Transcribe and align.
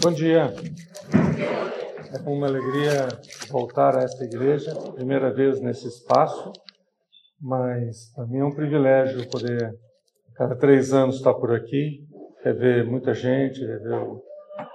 Bom 0.00 0.12
dia. 0.12 0.54
É 2.14 2.18
com 2.20 2.32
uma 2.32 2.46
alegria 2.46 3.08
voltar 3.50 3.96
a 3.98 4.04
esta 4.04 4.24
igreja, 4.24 4.72
primeira 4.94 5.34
vez 5.34 5.60
nesse 5.60 5.88
espaço, 5.88 6.52
mas 7.40 8.12
para 8.14 8.24
mim 8.24 8.38
é 8.38 8.44
um 8.44 8.54
privilégio 8.54 9.28
poder, 9.28 9.76
cada 10.36 10.54
três 10.54 10.92
anos, 10.92 11.16
estar 11.16 11.34
por 11.34 11.52
aqui, 11.52 12.06
rever 12.44 12.86
muita 12.88 13.12
gente, 13.12 13.58
rever 13.58 14.00
o 14.00 14.22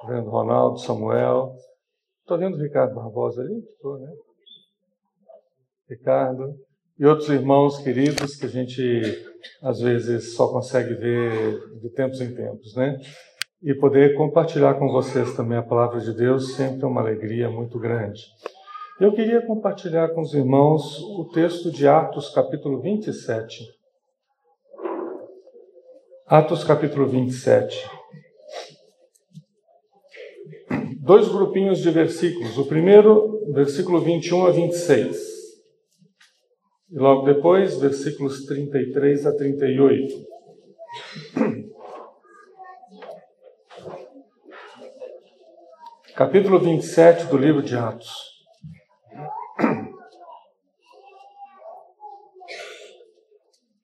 vendo 0.10 0.30
Ronaldo, 0.30 0.80
Samuel. 0.80 1.56
Estou 2.20 2.38
vendo 2.38 2.58
o 2.58 2.62
Ricardo 2.62 2.94
Barbosa 2.94 3.44
ali? 3.44 3.60
Estou, 3.60 3.98
né? 4.00 4.12
Ricardo. 5.90 6.54
E 7.00 7.06
outros 7.06 7.30
irmãos 7.30 7.78
queridos 7.78 8.36
que 8.36 8.46
a 8.46 8.50
gente 8.50 9.26
às 9.62 9.80
vezes 9.80 10.36
só 10.36 10.52
consegue 10.52 10.94
ver 10.96 11.80
de 11.80 11.90
tempos 11.92 12.20
em 12.20 12.36
tempos, 12.36 12.76
né? 12.76 13.00
E 13.64 13.74
poder 13.74 14.16
compartilhar 14.16 14.74
com 14.74 14.92
vocês 14.92 15.34
também 15.36 15.58
a 15.58 15.64
palavra 15.64 16.02
de 16.02 16.14
Deus 16.14 16.54
sempre 16.56 16.84
é 16.84 16.86
uma 16.86 17.00
alegria 17.00 17.50
muito 17.50 17.80
grande. 17.80 18.22
Eu 19.00 19.14
queria 19.14 19.42
compartilhar 19.42 20.10
com 20.10 20.22
os 20.22 20.34
irmãos 20.34 21.02
o 21.02 21.30
texto 21.34 21.72
de 21.72 21.88
Atos, 21.88 22.30
capítulo 22.30 22.82
27. 22.82 23.66
Atos, 26.28 26.64
capítulo 26.66 27.08
27. 27.08 27.90
Dois 31.00 31.30
grupinhos 31.30 31.80
de 31.80 31.90
versículos. 31.90 32.58
O 32.58 32.66
primeiro, 32.66 33.46
versículo 33.54 34.02
21 34.02 34.46
a 34.46 34.52
26. 34.52 35.18
E 36.92 36.98
logo 36.98 37.26
depois, 37.26 37.80
versículos 37.80 38.46
33 38.46 39.26
a 39.26 39.36
38. 39.36 40.34
Capítulo 46.16 46.60
27 46.60 47.26
do 47.26 47.38
livro 47.38 47.64
de 47.64 47.76
Atos. 47.76 48.12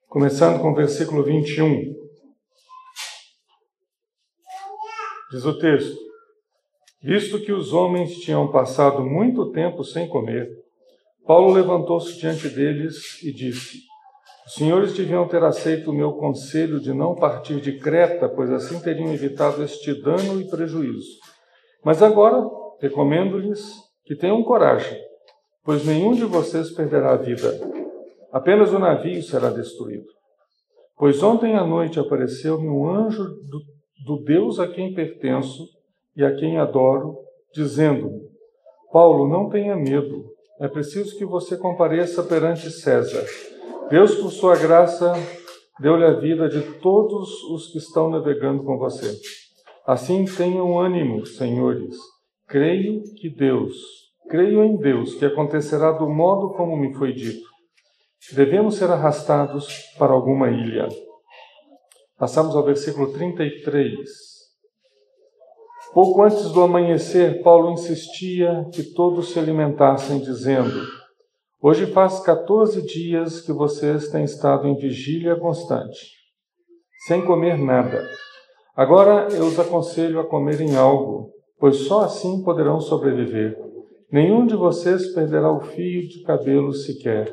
Começando 0.08 0.62
com 0.62 0.72
o 0.72 0.76
versículo 0.76 1.24
21. 1.24 1.96
Diz 5.32 5.44
o 5.44 5.58
texto: 5.58 5.98
Visto 7.02 7.42
que 7.42 7.52
os 7.52 7.74
homens 7.74 8.14
tinham 8.18 8.52
passado 8.52 9.04
muito 9.04 9.52
tempo 9.52 9.84
sem 9.84 10.08
comer, 10.08 10.48
Paulo 11.26 11.52
levantou-se 11.52 12.20
diante 12.20 12.48
deles 12.48 13.24
e 13.24 13.34
disse: 13.34 13.80
Os 14.46 14.54
senhores 14.54 14.94
deviam 14.94 15.28
ter 15.28 15.44
aceito 15.44 15.90
o 15.90 15.96
meu 15.96 16.14
conselho 16.14 16.80
de 16.80 16.94
não 16.94 17.16
partir 17.16 17.60
de 17.60 17.80
Creta, 17.80 18.30
pois 18.30 18.52
assim 18.52 18.80
teriam 18.80 19.12
evitado 19.12 19.64
este 19.64 20.00
dano 20.00 20.40
e 20.40 20.48
prejuízo. 20.48 21.29
Mas 21.84 22.04
agora 22.04 22.46
recomendo-lhes 22.80 23.76
que 24.06 24.16
tenham 24.16 24.44
coragem, 24.44 25.00
pois 25.64 25.86
nenhum 25.86 26.14
de 26.14 26.26
vocês 26.26 26.72
perderá 26.72 27.12
a 27.12 27.18
vida. 27.18 27.60
Apenas 28.32 28.74
o 28.74 28.80
navio 28.80 29.22
será 29.24 29.50
destruído. 29.50 30.06
Pois 30.98 31.24
ontem 31.24 31.56
à 31.56 31.66
noite 31.66 32.00
apareceu-me 32.00 32.68
um 32.68 32.90
anjo 32.90 33.24
do, 33.24 33.62
do 34.06 34.24
Deus 34.24 34.60
a 34.60 34.68
quem 34.68 34.94
pertenço 34.94 35.66
e 36.16 36.24
a 36.24 36.36
quem 36.36 36.58
adoro, 36.58 37.18
dizendo-me: 37.54 38.20
Paulo, 38.92 39.28
não 39.28 39.50
tenha 39.50 39.76
medo. 39.76 40.26
É 40.60 40.68
preciso 40.68 41.18
que 41.18 41.26
você 41.26 41.56
compareça 41.56 42.22
perante 42.22 42.70
César. 42.70 43.26
Deus, 43.90 44.16
por 44.16 44.30
sua 44.30 44.58
graça, 44.58 45.14
deu-lhe 45.80 46.04
a 46.04 46.20
vida 46.20 46.50
de 46.50 46.62
todos 46.80 47.44
os 47.46 47.72
que 47.72 47.78
estão 47.78 48.10
navegando 48.10 48.64
com 48.64 48.78
você. 48.78 49.16
Assim 49.90 50.24
tenham 50.24 50.78
ânimo, 50.78 51.26
senhores. 51.26 51.98
Creio 52.48 53.02
que 53.16 53.28
Deus, 53.28 53.76
creio 54.30 54.64
em 54.64 54.78
Deus, 54.78 55.16
que 55.16 55.26
acontecerá 55.26 55.92
do 55.92 56.08
modo 56.08 56.54
como 56.54 56.78
me 56.78 56.94
foi 56.94 57.12
dito. 57.12 57.44
Devemos 58.34 58.76
ser 58.76 58.92
arrastados 58.92 59.68
para 59.98 60.14
alguma 60.14 60.52
ilha. 60.52 60.88
Passamos 62.20 62.56
ao 62.56 62.64
versículo 62.64 63.12
33. 63.14 63.98
Pouco 65.92 66.22
antes 66.22 66.52
do 66.52 66.62
amanhecer, 66.62 67.42
Paulo 67.42 67.72
insistia 67.72 68.70
que 68.72 68.94
todos 68.94 69.32
se 69.32 69.40
alimentassem, 69.40 70.20
dizendo: 70.20 70.86
Hoje 71.60 71.88
faz 71.88 72.20
14 72.20 72.86
dias 72.86 73.42
que 73.42 73.52
vocês 73.52 74.10
têm 74.10 74.24
estado 74.24 74.68
em 74.68 74.78
vigília 74.78 75.36
constante, 75.36 76.12
sem 77.08 77.26
comer 77.26 77.58
nada. 77.58 78.08
Agora 78.80 79.28
eu 79.34 79.46
os 79.46 79.60
aconselho 79.60 80.22
a 80.22 80.26
comerem 80.26 80.78
algo, 80.78 81.34
pois 81.60 81.80
só 81.80 82.04
assim 82.04 82.42
poderão 82.42 82.80
sobreviver. 82.80 83.60
Nenhum 84.10 84.48
de 84.48 84.56
vocês 84.56 85.14
perderá 85.14 85.52
o 85.52 85.60
fio 85.60 86.08
de 86.08 86.24
cabelo 86.24 86.72
sequer. 86.72 87.30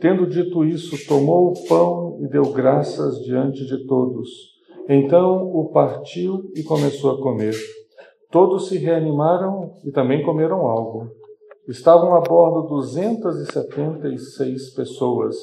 Tendo 0.00 0.26
dito 0.26 0.64
isso, 0.64 1.06
tomou 1.06 1.52
o 1.52 1.68
pão 1.68 2.18
e 2.20 2.26
deu 2.26 2.52
graças 2.52 3.20
diante 3.20 3.64
de 3.64 3.86
todos. 3.86 4.28
Então 4.88 5.52
o 5.54 5.70
partiu 5.70 6.50
e 6.56 6.64
começou 6.64 7.12
a 7.12 7.22
comer. 7.22 7.54
Todos 8.32 8.66
se 8.66 8.76
reanimaram 8.76 9.74
e 9.84 9.92
também 9.92 10.24
comeram 10.24 10.66
algo. 10.66 11.12
Estavam 11.68 12.16
a 12.16 12.20
bordo 12.20 12.66
276 12.66 14.74
pessoas, 14.74 15.36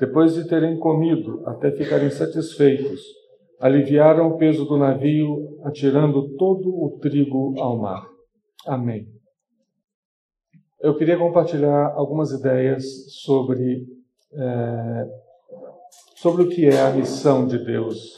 depois 0.00 0.32
de 0.32 0.48
terem 0.48 0.78
comido 0.78 1.42
até 1.44 1.70
ficarem 1.72 2.08
satisfeitos 2.08 3.17
aliviaram 3.60 4.28
o 4.28 4.36
peso 4.36 4.64
do 4.64 4.76
navio, 4.76 5.58
atirando 5.64 6.36
todo 6.36 6.68
o 6.68 6.98
trigo 7.00 7.54
ao 7.60 7.76
mar. 7.78 8.06
Amém. 8.66 9.08
Eu 10.80 10.96
queria 10.96 11.18
compartilhar 11.18 11.92
algumas 11.96 12.30
ideias 12.30 12.84
sobre, 13.22 13.84
é, 14.32 15.08
sobre 16.14 16.42
o 16.42 16.48
que 16.48 16.66
é 16.66 16.80
a 16.80 16.92
missão 16.92 17.46
de 17.46 17.58
Deus. 17.58 18.14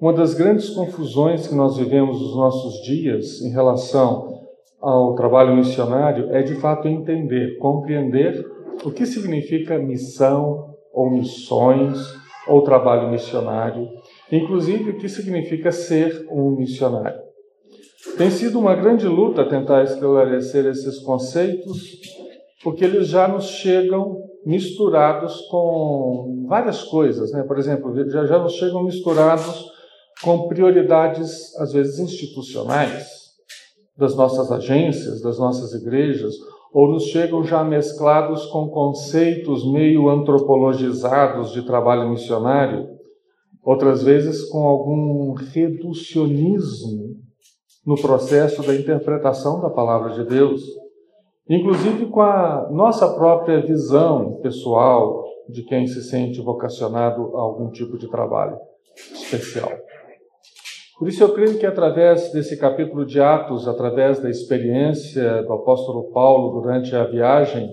Uma 0.00 0.12
das 0.12 0.34
grandes 0.34 0.70
confusões 0.70 1.48
que 1.48 1.54
nós 1.54 1.76
vivemos 1.76 2.20
nos 2.20 2.36
nossos 2.36 2.82
dias 2.82 3.40
em 3.40 3.50
relação 3.50 4.46
ao 4.80 5.14
trabalho 5.14 5.56
missionário 5.56 6.32
é 6.32 6.42
de 6.42 6.54
fato 6.60 6.86
entender, 6.86 7.58
compreender 7.58 8.46
o 8.84 8.90
que 8.90 9.06
significa 9.06 9.78
missão 9.78 10.76
ou 10.92 11.10
missões 11.10 11.98
ou 12.46 12.62
trabalho 12.62 13.10
missionário 13.10 13.88
inclusive 14.30 14.90
o 14.90 14.98
que 14.98 15.08
significa 15.08 15.70
ser 15.70 16.26
um 16.30 16.50
missionário. 16.50 17.20
Tem 18.16 18.30
sido 18.30 18.58
uma 18.58 18.74
grande 18.74 19.06
luta 19.06 19.48
tentar 19.48 19.82
esclarecer 19.84 20.64
esses 20.66 20.98
conceitos, 21.00 22.00
porque 22.62 22.84
eles 22.84 23.08
já 23.08 23.28
nos 23.28 23.44
chegam 23.44 24.16
misturados 24.44 25.40
com 25.50 26.46
várias 26.48 26.82
coisas, 26.84 27.32
né? 27.32 27.42
Por 27.42 27.58
exemplo, 27.58 27.94
já, 28.08 28.24
já 28.24 28.38
nos 28.38 28.54
chegam 28.54 28.84
misturados 28.84 29.66
com 30.22 30.48
prioridades, 30.48 31.54
às 31.56 31.72
vezes 31.72 31.98
institucionais, 31.98 33.16
das 33.96 34.14
nossas 34.14 34.50
agências, 34.52 35.20
das 35.20 35.38
nossas 35.38 35.72
igrejas, 35.74 36.34
ou 36.72 36.88
nos 36.88 37.04
chegam 37.04 37.42
já 37.42 37.64
mesclados 37.64 38.46
com 38.46 38.68
conceitos 38.68 39.70
meio 39.70 40.08
antropologizados 40.08 41.52
de 41.52 41.62
trabalho 41.62 42.08
missionário, 42.08 42.95
outras 43.66 44.04
vezes 44.04 44.48
com 44.48 44.64
algum 44.64 45.32
reducionismo 45.32 47.16
no 47.84 48.00
processo 48.00 48.62
da 48.62 48.72
interpretação 48.72 49.60
da 49.60 49.68
palavra 49.68 50.12
de 50.12 50.24
Deus, 50.24 50.62
inclusive 51.50 52.06
com 52.06 52.22
a 52.22 52.68
nossa 52.70 53.12
própria 53.14 53.60
visão 53.60 54.38
pessoal 54.40 55.24
de 55.48 55.64
quem 55.64 55.88
se 55.88 56.00
sente 56.04 56.40
vocacionado 56.40 57.36
a 57.36 57.40
algum 57.40 57.68
tipo 57.72 57.98
de 57.98 58.08
trabalho 58.08 58.56
especial. 59.12 59.72
Por 60.96 61.08
isso 61.08 61.22
eu 61.24 61.34
creio 61.34 61.58
que 61.58 61.66
através 61.66 62.30
desse 62.30 62.56
capítulo 62.56 63.04
de 63.04 63.20
Atos, 63.20 63.66
através 63.66 64.20
da 64.20 64.30
experiência 64.30 65.42
do 65.42 65.52
apóstolo 65.52 66.04
Paulo 66.12 66.60
durante 66.60 66.94
a 66.94 67.04
viagem 67.04 67.68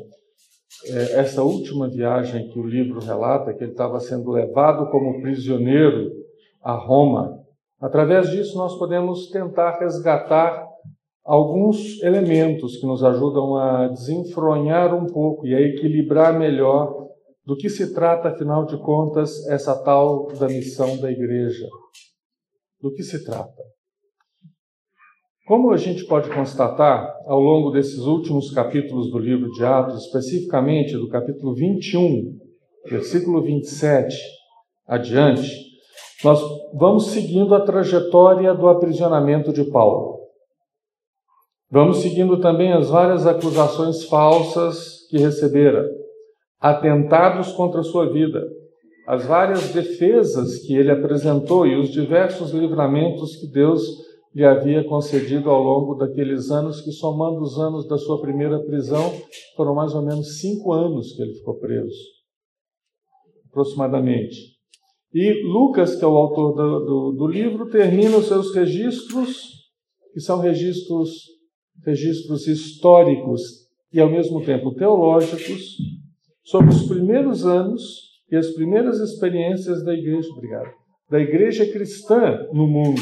essa 0.85 1.43
última 1.43 1.89
viagem 1.89 2.49
que 2.49 2.59
o 2.59 2.65
livro 2.65 2.99
relata, 2.99 3.53
que 3.53 3.63
ele 3.63 3.71
estava 3.71 3.99
sendo 3.99 4.31
levado 4.31 4.89
como 4.89 5.21
prisioneiro 5.21 6.11
a 6.61 6.73
Roma. 6.73 7.39
Através 7.79 8.29
disso, 8.29 8.57
nós 8.57 8.77
podemos 8.77 9.29
tentar 9.29 9.79
resgatar 9.79 10.65
alguns 11.23 12.01
elementos 12.01 12.77
que 12.77 12.85
nos 12.85 13.03
ajudam 13.03 13.55
a 13.55 13.87
desenfronhar 13.87 14.93
um 14.93 15.07
pouco 15.07 15.47
e 15.47 15.55
a 15.55 15.61
equilibrar 15.61 16.37
melhor 16.37 17.07
do 17.45 17.55
que 17.55 17.69
se 17.69 17.93
trata, 17.93 18.29
afinal 18.29 18.65
de 18.65 18.77
contas, 18.77 19.45
essa 19.47 19.75
tal 19.83 20.27
da 20.27 20.47
missão 20.47 20.97
da 20.97 21.11
igreja. 21.11 21.67
Do 22.81 22.93
que 22.93 23.03
se 23.03 23.23
trata? 23.23 23.63
Como 25.45 25.71
a 25.71 25.77
gente 25.77 26.05
pode 26.05 26.29
constatar 26.33 27.13
ao 27.25 27.37
longo 27.37 27.71
desses 27.71 27.99
últimos 27.99 28.49
capítulos 28.51 29.11
do 29.11 29.19
livro 29.19 29.51
de 29.51 29.65
Atos, 29.65 30.05
especificamente 30.05 30.93
do 30.93 31.09
capítulo 31.09 31.53
21, 31.53 32.39
versículo 32.89 33.41
27 33.41 34.15
adiante, 34.87 35.51
nós 36.23 36.41
vamos 36.73 37.07
seguindo 37.07 37.53
a 37.53 37.59
trajetória 37.59 38.53
do 38.53 38.69
aprisionamento 38.69 39.51
de 39.51 39.65
Paulo. 39.65 40.17
Vamos 41.69 41.97
seguindo 41.97 42.39
também 42.39 42.71
as 42.71 42.89
várias 42.89 43.27
acusações 43.27 44.05
falsas 44.05 45.05
que 45.09 45.17
recebera, 45.17 45.85
atentados 46.57 47.51
contra 47.51 47.83
sua 47.83 48.09
vida, 48.09 48.41
as 49.05 49.25
várias 49.25 49.73
defesas 49.73 50.59
que 50.59 50.73
ele 50.73 50.91
apresentou 50.91 51.67
e 51.67 51.75
os 51.75 51.89
diversos 51.89 52.51
livramentos 52.51 53.35
que 53.35 53.47
Deus 53.47 53.81
lhe 54.33 54.43
havia 54.43 54.83
concedido 54.83 55.49
ao 55.49 55.61
longo 55.61 55.95
daqueles 55.95 56.49
anos, 56.49 56.81
que 56.81 56.91
somando 56.91 57.41
os 57.41 57.59
anos 57.59 57.87
da 57.87 57.97
sua 57.97 58.19
primeira 58.19 58.59
prisão, 58.63 59.13
foram 59.55 59.75
mais 59.75 59.93
ou 59.93 60.01
menos 60.01 60.39
cinco 60.39 60.73
anos 60.73 61.13
que 61.13 61.21
ele 61.21 61.35
ficou 61.35 61.59
preso, 61.59 61.95
aproximadamente. 63.49 64.53
E 65.13 65.43
Lucas, 65.43 65.95
que 65.95 66.03
é 66.03 66.07
o 66.07 66.17
autor 66.17 66.55
do, 66.55 66.85
do, 66.85 67.11
do 67.11 67.27
livro, 67.27 67.69
termina 67.69 68.17
os 68.17 68.27
seus 68.27 68.53
registros, 68.55 69.51
que 70.11 70.19
são 70.19 70.39
registros 70.39 71.33
registros 71.85 72.47
históricos 72.47 73.41
e, 73.91 73.99
ao 73.99 74.09
mesmo 74.09 74.43
tempo, 74.43 74.73
teológicos 74.75 75.75
sobre 76.43 76.69
os 76.69 76.87
primeiros 76.87 77.45
anos 77.45 77.81
e 78.31 78.35
as 78.35 78.51
primeiras 78.51 78.99
experiências 78.99 79.83
da 79.83 79.93
igreja, 79.93 80.27
obrigado, 80.29 80.71
da 81.09 81.19
igreja 81.19 81.65
cristã 81.71 82.47
no 82.53 82.67
mundo. 82.67 83.01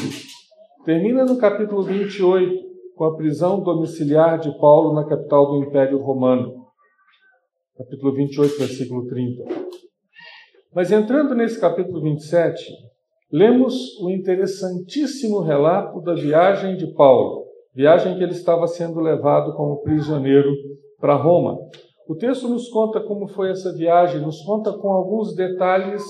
Termina 0.84 1.24
no 1.24 1.38
capítulo 1.38 1.82
28, 1.82 2.54
com 2.96 3.04
a 3.04 3.16
prisão 3.16 3.62
domiciliar 3.62 4.38
de 4.38 4.56
Paulo 4.58 4.94
na 4.94 5.04
capital 5.06 5.46
do 5.46 5.64
Império 5.64 5.98
Romano. 5.98 6.66
Capítulo 7.76 8.14
28, 8.14 8.58
versículo 8.58 9.06
30. 9.06 9.44
Mas 10.74 10.90
entrando 10.90 11.34
nesse 11.34 11.60
capítulo 11.60 12.00
27, 12.02 12.64
lemos 13.30 13.98
o 14.00 14.10
interessantíssimo 14.10 15.40
relato 15.40 16.00
da 16.00 16.14
viagem 16.14 16.76
de 16.76 16.92
Paulo 16.94 17.42
viagem 17.74 18.16
que 18.16 18.22
ele 18.22 18.32
estava 18.32 18.66
sendo 18.66 19.00
levado 19.00 19.54
como 19.54 19.82
prisioneiro 19.82 20.50
para 21.00 21.14
Roma. 21.14 21.58
O 22.06 22.14
texto 22.14 22.48
nos 22.48 22.68
conta 22.68 23.00
como 23.00 23.28
foi 23.28 23.50
essa 23.50 23.72
viagem, 23.72 24.20
nos 24.20 24.42
conta 24.42 24.72
com 24.72 24.90
alguns 24.90 25.34
detalhes 25.34 26.02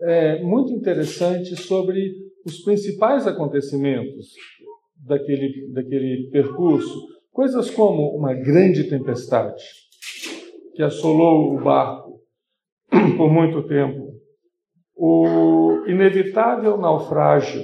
é, 0.00 0.42
muito 0.42 0.72
interessantes 0.72 1.66
sobre 1.66 2.27
os 2.48 2.60
principais 2.60 3.26
acontecimentos 3.26 4.32
daquele, 4.96 5.70
daquele 5.72 6.30
percurso. 6.30 7.06
Coisas 7.30 7.70
como 7.70 8.16
uma 8.16 8.34
grande 8.34 8.88
tempestade 8.88 9.62
que 10.74 10.82
assolou 10.82 11.54
o 11.54 11.62
barco 11.62 12.20
por 13.16 13.30
muito 13.30 13.66
tempo, 13.68 14.14
o 14.96 15.84
inevitável 15.86 16.76
naufrágio 16.78 17.62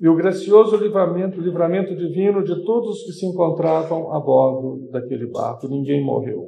e 0.00 0.08
o 0.08 0.14
gracioso 0.14 0.76
livramento, 0.76 1.40
livramento 1.40 1.96
divino 1.96 2.44
de 2.44 2.64
todos 2.64 3.00
os 3.00 3.02
que 3.04 3.12
se 3.12 3.26
encontravam 3.26 4.14
a 4.14 4.20
bordo 4.20 4.88
daquele 4.92 5.26
barco. 5.26 5.66
Ninguém 5.66 6.04
morreu. 6.04 6.46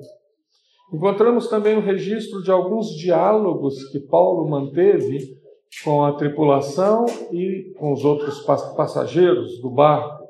Encontramos 0.94 1.48
também 1.48 1.76
o 1.76 1.80
registro 1.80 2.42
de 2.42 2.50
alguns 2.50 2.90
diálogos 2.90 3.88
que 3.90 3.98
Paulo 3.98 4.48
manteve 4.48 5.40
com 5.84 6.04
a 6.04 6.12
tripulação 6.12 7.06
e 7.32 7.72
com 7.78 7.92
os 7.92 8.04
outros 8.04 8.40
passageiros 8.42 9.60
do 9.60 9.70
barco. 9.70 10.26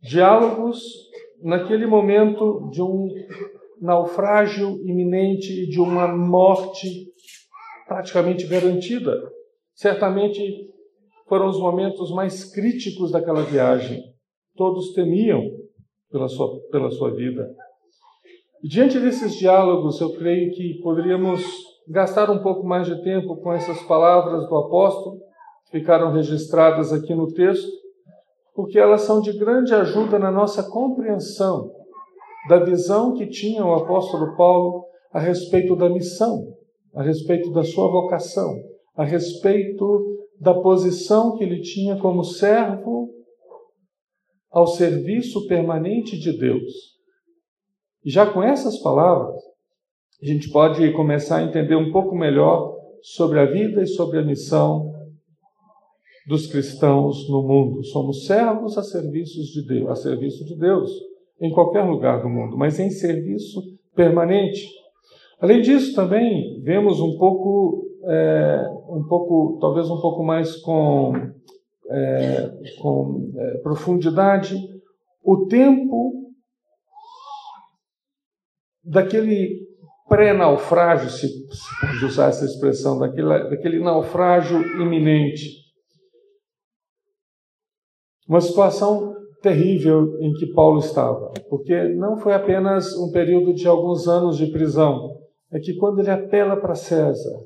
Diálogos 0.00 0.82
naquele 1.42 1.86
momento 1.86 2.68
de 2.70 2.82
um 2.82 3.08
naufrágio 3.80 4.80
iminente 4.86 5.52
e 5.52 5.68
de 5.68 5.80
uma 5.80 6.08
morte 6.08 7.12
praticamente 7.86 8.46
garantida. 8.46 9.12
Certamente 9.74 10.70
foram 11.28 11.48
os 11.48 11.58
momentos 11.58 12.10
mais 12.10 12.44
críticos 12.44 13.10
daquela 13.10 13.42
viagem. 13.42 14.02
Todos 14.56 14.92
temiam 14.92 15.42
pela 16.10 16.28
sua, 16.28 16.60
pela 16.70 16.90
sua 16.90 17.10
vida. 17.14 17.54
E 18.62 18.68
diante 18.68 18.98
desses 18.98 19.34
diálogos, 19.34 20.00
eu 20.00 20.12
creio 20.14 20.52
que 20.54 20.80
poderíamos 20.82 21.44
gastar 21.88 22.30
um 22.30 22.42
pouco 22.42 22.66
mais 22.66 22.86
de 22.86 23.02
tempo 23.02 23.36
com 23.36 23.52
essas 23.52 23.82
palavras 23.82 24.48
do 24.48 24.56
apóstolo, 24.56 25.20
ficaram 25.70 26.12
registradas 26.12 26.92
aqui 26.92 27.14
no 27.14 27.32
texto, 27.32 27.70
porque 28.54 28.78
elas 28.78 29.02
são 29.02 29.20
de 29.20 29.36
grande 29.36 29.74
ajuda 29.74 30.18
na 30.18 30.30
nossa 30.30 30.62
compreensão 30.62 31.70
da 32.48 32.58
visão 32.58 33.14
que 33.14 33.26
tinha 33.26 33.64
o 33.64 33.74
apóstolo 33.74 34.36
Paulo 34.36 34.84
a 35.12 35.18
respeito 35.18 35.74
da 35.74 35.88
missão, 35.88 36.54
a 36.94 37.02
respeito 37.02 37.50
da 37.52 37.64
sua 37.64 37.90
vocação, 37.90 38.54
a 38.96 39.04
respeito 39.04 40.14
da 40.40 40.54
posição 40.54 41.36
que 41.36 41.44
ele 41.44 41.60
tinha 41.60 41.98
como 41.98 42.22
servo 42.22 43.10
ao 44.50 44.66
serviço 44.66 45.46
permanente 45.48 46.18
de 46.18 46.36
Deus. 46.36 46.94
E 48.04 48.10
já 48.10 48.30
com 48.30 48.42
essas 48.42 48.78
palavras, 48.78 49.40
a 50.24 50.26
gente 50.26 50.48
pode 50.48 50.90
começar 50.92 51.36
a 51.36 51.42
entender 51.42 51.76
um 51.76 51.92
pouco 51.92 52.16
melhor 52.16 52.74
sobre 53.02 53.38
a 53.38 53.44
vida 53.44 53.82
e 53.82 53.86
sobre 53.86 54.18
a 54.18 54.22
missão 54.22 54.90
dos 56.26 56.46
cristãos 56.46 57.28
no 57.28 57.42
mundo. 57.42 57.84
Somos 57.84 58.24
servos 58.24 58.78
a 58.78 58.82
serviço 58.82 59.42
de 59.52 59.66
Deus, 59.66 59.90
a 59.90 59.94
serviço 59.94 60.42
de 60.46 60.56
Deus, 60.56 60.90
em 61.38 61.50
qualquer 61.52 61.82
lugar 61.82 62.22
do 62.22 62.28
mundo, 62.30 62.56
mas 62.56 62.80
em 62.80 62.88
serviço 62.88 63.60
permanente. 63.94 64.66
Além 65.38 65.60
disso, 65.60 65.94
também 65.94 66.58
vemos 66.62 67.00
um 67.00 67.18
pouco 67.18 67.84
é, 68.06 68.66
um 68.88 69.04
pouco, 69.06 69.58
talvez 69.60 69.90
um 69.90 70.00
pouco 70.00 70.22
mais 70.22 70.56
com, 70.56 71.12
é, 71.90 72.50
com 72.80 73.30
é, 73.36 73.58
profundidade, 73.58 74.56
o 75.22 75.44
tempo 75.48 76.32
daquele 78.82 79.73
pré-naufrágio, 80.08 81.10
se 81.10 81.28
usar 82.04 82.28
essa 82.28 82.44
expressão, 82.44 82.98
daquele, 82.98 83.50
daquele 83.50 83.80
naufrágio 83.80 84.60
iminente. 84.80 85.64
Uma 88.28 88.40
situação 88.40 89.14
terrível 89.42 90.18
em 90.20 90.32
que 90.32 90.46
Paulo 90.54 90.78
estava, 90.78 91.32
porque 91.50 91.88
não 91.88 92.16
foi 92.16 92.32
apenas 92.32 92.96
um 92.96 93.10
período 93.10 93.52
de 93.54 93.68
alguns 93.68 94.08
anos 94.08 94.38
de 94.38 94.46
prisão, 94.46 95.14
é 95.52 95.58
que 95.58 95.74
quando 95.76 96.00
ele 96.00 96.10
apela 96.10 96.56
para 96.56 96.74
César, 96.74 97.40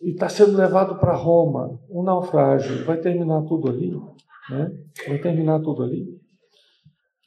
e 0.00 0.10
está 0.10 0.28
sendo 0.28 0.56
levado 0.56 0.98
para 0.98 1.14
Roma, 1.14 1.78
um 1.88 2.02
naufrágio, 2.02 2.84
vai 2.84 2.98
terminar 2.98 3.42
tudo 3.42 3.68
ali, 3.68 3.92
né? 4.50 4.70
Vai 5.08 5.18
terminar 5.18 5.60
tudo 5.60 5.84
ali. 5.84 6.06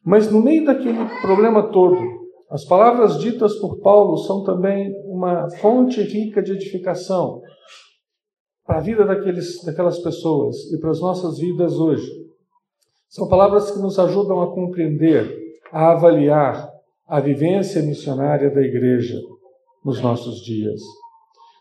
Mas 0.04 0.30
no 0.30 0.42
meio 0.42 0.66
daquele 0.66 1.06
problema 1.22 1.72
todo, 1.72 2.25
as 2.50 2.64
palavras 2.64 3.20
ditas 3.20 3.56
por 3.56 3.80
Paulo 3.80 4.18
são 4.18 4.44
também 4.44 4.94
uma 5.06 5.50
fonte 5.58 6.02
rica 6.02 6.44
de 6.44 6.52
edificação 6.52 7.42
para 8.66 8.78
a 8.78 8.82
vida 8.82 9.06
daqueles, 9.06 9.64
daquelas 9.64 10.00
pessoas 10.00 10.56
e 10.72 10.80
para 10.80 10.92
as 10.92 11.00
nossas 11.00 11.40
vidas 11.40 11.74
hoje. 11.74 12.10
São 13.08 13.28
palavras 13.28 13.72
que 13.72 13.80
nos 13.80 13.98
ajudam 13.98 14.42
a 14.42 14.54
compreender, 14.54 15.30
a 15.72 15.92
avaliar 15.92 16.70
a 17.08 17.20
vivência 17.20 17.82
missionária 17.82 18.50
da 18.50 18.62
igreja 18.62 19.20
nos 19.84 20.02
nossos 20.02 20.44
dias. 20.44 20.82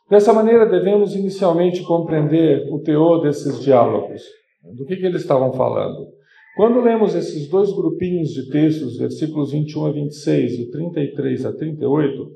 Dessa 0.09 0.33
maneira, 0.33 0.67
devemos 0.67 1.15
inicialmente 1.15 1.83
compreender 1.83 2.73
o 2.73 2.79
teor 2.81 3.23
desses 3.23 3.61
diálogos. 3.61 4.23
Do 4.63 4.85
que, 4.85 4.97
que 4.97 5.07
eles 5.07 5.23
estavam 5.23 5.53
falando? 5.53 6.09
Quando 6.57 6.81
lemos 6.81 7.17
esses 7.17 7.49
dois 7.49 7.73
grupinhos 7.73 8.29
de 8.29 8.49
textos, 8.49 8.97
versículos 8.97 9.51
21 9.51 9.87
a 9.87 9.91
26 9.91 10.53
e 10.61 10.71
33 10.71 11.47
a 11.47 11.53
38, 11.53 12.31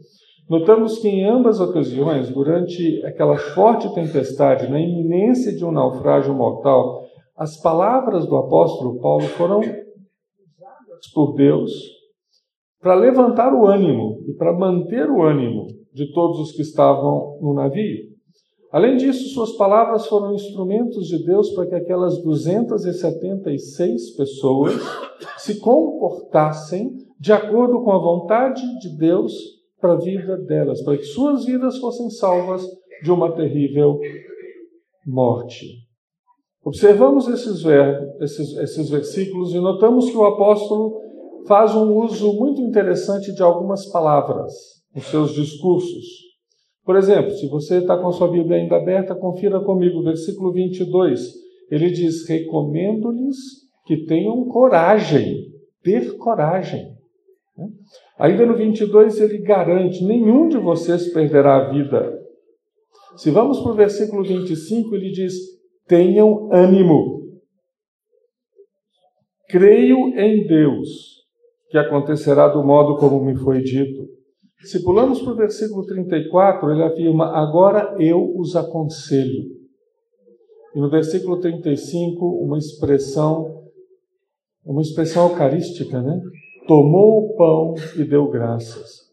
notamos 0.51 0.99
que 0.99 1.07
em 1.07 1.25
ambas 1.25 1.61
ocasiões, 1.61 2.29
durante 2.29 3.01
aquela 3.07 3.39
forte 3.39 3.93
tempestade, 3.95 4.69
na 4.69 4.81
iminência 4.81 5.55
de 5.55 5.65
um 5.65 5.71
naufrágio 5.71 6.35
mortal, 6.35 7.07
as 7.37 7.61
palavras 7.63 8.27
do 8.27 8.37
apóstolo 8.37 9.01
Paulo 9.01 9.23
foram 9.23 9.61
usadas 9.61 11.13
por 11.15 11.35
Deus 11.37 11.71
para 12.81 12.97
levantar 12.97 13.55
o 13.55 13.67
ânimo 13.67 14.25
e 14.27 14.33
para 14.33 14.53
manter 14.53 15.09
o 15.09 15.23
ânimo 15.23 15.69
de 15.93 16.13
todos 16.13 16.41
os 16.41 16.53
que 16.53 16.63
estavam 16.63 17.39
no 17.41 17.55
navio. 17.55 18.18
Além 18.71 18.97
disso, 18.97 19.29
suas 19.31 19.53
palavras 19.53 20.07
foram 20.07 20.35
instrumentos 20.35 21.07
de 21.07 21.25
Deus 21.25 21.51
para 21.51 21.67
que 21.67 21.75
aquelas 21.75 22.23
276 22.23 24.17
pessoas 24.17 24.75
se 25.39 25.59
comportassem 25.59 26.97
de 27.19 27.33
acordo 27.33 27.83
com 27.83 27.91
a 27.93 27.99
vontade 27.99 28.63
de 28.79 28.97
Deus 28.97 29.33
para 29.81 29.95
a 29.95 29.99
vida 29.99 30.37
delas, 30.37 30.83
para 30.83 30.99
que 30.99 31.05
suas 31.05 31.47
vidas 31.47 31.79
fossem 31.79 32.11
salvas 32.11 32.63
de 33.03 33.11
uma 33.11 33.35
terrível 33.35 33.99
morte. 35.07 35.65
Observamos 36.63 37.27
esses, 37.29 37.65
esses, 38.21 38.57
esses 38.59 38.91
versículos 38.91 39.55
e 39.55 39.61
notamos 39.61 40.11
que 40.11 40.17
o 40.17 40.27
apóstolo 40.27 41.01
faz 41.47 41.75
um 41.75 41.97
uso 41.97 42.35
muito 42.35 42.61
interessante 42.61 43.33
de 43.33 43.43
algumas 43.43 43.87
palavras 43.91 44.53
os 44.95 45.05
seus 45.07 45.33
discursos. 45.33 46.28
Por 46.89 46.97
exemplo, 46.97 47.31
se 47.33 47.47
você 47.51 47.81
está 47.81 47.99
com 47.99 48.09
a 48.09 48.13
sua 48.13 48.31
Bíblia 48.31 48.57
ainda 48.57 48.77
aberta, 48.77 49.15
confira 49.15 49.61
comigo, 49.61 50.03
versículo 50.03 50.51
22. 50.51 51.21
Ele 51.71 51.91
diz: 51.91 52.27
Recomendo-lhes 52.27 53.37
que 53.85 54.07
tenham 54.07 54.49
coragem, 54.49 55.53
ter 55.83 56.17
coragem. 56.17 56.97
Né? 57.59 57.69
Ainda 58.19 58.47
no 58.47 58.57
22 58.57 59.21
ele 59.21 59.37
garante: 59.37 60.03
nenhum 60.03 60.49
de 60.49 60.57
vocês 60.57 61.13
perderá 61.13 61.57
a 61.57 61.69
vida. 61.69 62.11
Se 63.19 63.31
vamos 63.31 63.61
para 63.61 63.73
o 63.73 63.77
versículo 63.77 64.25
25, 64.25 64.95
ele 64.95 65.11
diz: 65.11 65.35
tenham 65.87 66.51
ânimo. 66.51 67.21
Creio 69.51 70.19
em 70.19 70.47
Deus, 70.47 70.89
que 71.69 71.77
acontecerá 71.77 72.49
do 72.49 72.65
modo 72.65 72.97
como 72.97 73.23
me 73.23 73.37
foi 73.37 73.61
dito. 73.61 74.18
Se 74.63 74.83
pulamos 74.83 75.23
para 75.23 75.33
o 75.33 75.37
versículo 75.37 75.87
34, 75.87 76.71
ele 76.73 76.83
afirma: 76.83 77.27
Agora 77.27 77.97
eu 77.99 78.37
os 78.37 78.57
aconselho. 78.57 79.45
E 80.75 80.81
no 80.81 80.91
versículo 80.91 81.41
35, 81.41 82.25
uma 82.25 82.59
expressão, 82.59 83.63
uma 84.65 84.83
expressão 84.83 85.29
eucarística, 85.29 86.03
né? 86.03 86.21
Tomou 86.67 87.25
o 87.25 87.37
pão 87.37 87.75
e 87.97 88.05
deu 88.05 88.29
graças. 88.29 89.09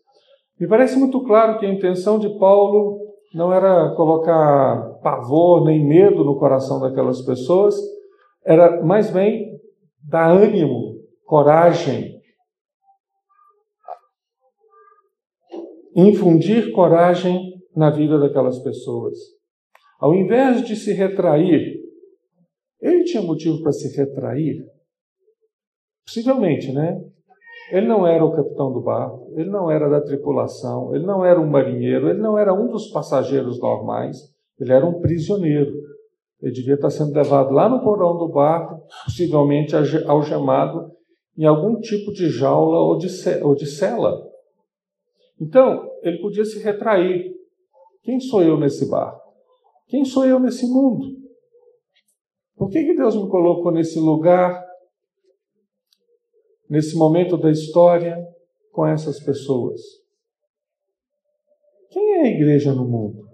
Me 0.60 0.68
parece 0.68 0.98
muito 0.98 1.22
claro 1.24 1.60
que 1.60 1.66
a 1.66 1.74
intenção 1.74 2.18
de 2.18 2.30
Paulo 2.40 3.00
não 3.34 3.54
era 3.54 3.94
colocar 3.96 5.00
pavor 5.04 5.66
nem 5.66 5.86
medo 5.86 6.24
no 6.24 6.40
coração 6.40 6.80
daquelas 6.80 7.22
pessoas, 7.22 7.76
era 8.46 8.84
mais 8.84 9.12
bem 9.12 9.60
dar 10.02 10.32
ânimo, 10.32 10.96
coragem, 11.26 12.15
infundir 15.96 16.72
coragem 16.74 17.54
na 17.76 17.90
vida 17.90 18.20
daquelas 18.20 18.60
pessoas. 18.60 19.18
Ao 20.00 20.14
invés 20.14 20.66
de 20.66 20.76
se 20.76 20.92
retrair, 20.92 21.80
ele 22.82 23.04
tinha 23.06 23.24
motivo 23.24 23.62
para 23.62 23.72
se 23.72 23.96
retrair? 23.96 24.66
Possivelmente, 26.06 26.72
né? 26.72 27.02
Ele 27.72 27.88
não 27.88 28.06
era 28.06 28.24
o 28.24 28.36
capitão 28.36 28.72
do 28.72 28.82
barco, 28.82 29.34
ele 29.36 29.50
não 29.50 29.72
era 29.72 29.90
da 29.90 30.02
tripulação, 30.02 30.94
ele 30.94 31.06
não 31.06 31.26
era 31.26 31.40
um 31.40 31.50
marinheiro, 31.50 32.10
ele 32.10 32.20
não 32.20 32.38
era 32.38 32.54
um 32.54 32.68
dos 32.68 32.92
passageiros 32.92 33.60
normais, 33.60 34.18
ele 34.60 34.72
era 34.72 34.86
um 34.86 35.02
prisioneiro. 35.02 35.74
Ele 36.42 36.52
devia 36.52 36.76
estar 36.76 36.92
sendo 36.92 37.16
levado 37.16 37.52
lá 37.52 37.68
no 37.68 37.82
porão 37.82 38.18
do 38.18 38.28
barco, 38.28 38.84
possivelmente 39.06 39.74
algemado 40.06 40.92
em 41.38 41.46
algum 41.46 41.80
tipo 41.80 42.14
de 42.14 42.30
jaula 42.30 42.78
ou 42.80 42.98
de, 42.98 43.08
ou 43.42 43.56
de 43.56 43.66
cela. 43.66 44.25
Então, 45.40 45.90
ele 46.02 46.20
podia 46.20 46.46
se 46.46 46.60
retrair. 46.60 47.34
Quem 48.04 48.20
sou 48.20 48.42
eu 48.42 48.58
nesse 48.58 48.90
barco? 48.90 49.22
Quem 49.88 50.06
sou 50.06 50.26
eu 50.26 50.40
nesse 50.40 50.66
mundo? 50.68 51.16
Por 52.56 52.70
que, 52.70 52.84
que 52.84 52.96
Deus 52.96 53.16
me 53.16 53.30
colocou 53.30 53.72
nesse 53.72 54.00
lugar, 54.00 54.64
nesse 56.70 56.96
momento 56.96 57.38
da 57.38 57.52
história, 57.52 58.18
com 58.72 58.88
essas 58.88 59.20
pessoas? 59.20 59.82
Quem 61.90 62.14
é 62.14 62.22
a 62.22 62.28
igreja 62.28 62.74
no 62.74 62.88
mundo? 62.88 63.26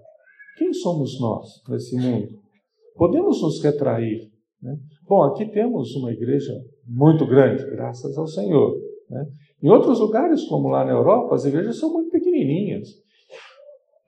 Quem 0.56 0.72
somos 0.72 1.20
nós 1.20 1.62
nesse 1.68 1.96
mundo? 1.96 2.28
Podemos 2.94 3.40
nos 3.40 3.62
retrair. 3.62 4.30
Né? 4.60 4.76
Bom, 5.08 5.22
aqui 5.22 5.50
temos 5.50 5.94
uma 5.96 6.12
igreja 6.12 6.52
muito 6.86 7.26
grande, 7.26 7.64
graças 7.70 8.16
ao 8.18 8.26
Senhor. 8.26 8.76
Né? 9.08 9.26
Em 9.62 9.68
outros 9.68 10.00
lugares, 10.00 10.44
como 10.44 10.68
lá 10.68 10.84
na 10.84 10.92
Europa, 10.92 11.34
as 11.34 11.44
igrejas 11.44 11.78
são 11.78 11.92
muito 11.92 12.10
pequenininhas. 12.10 12.88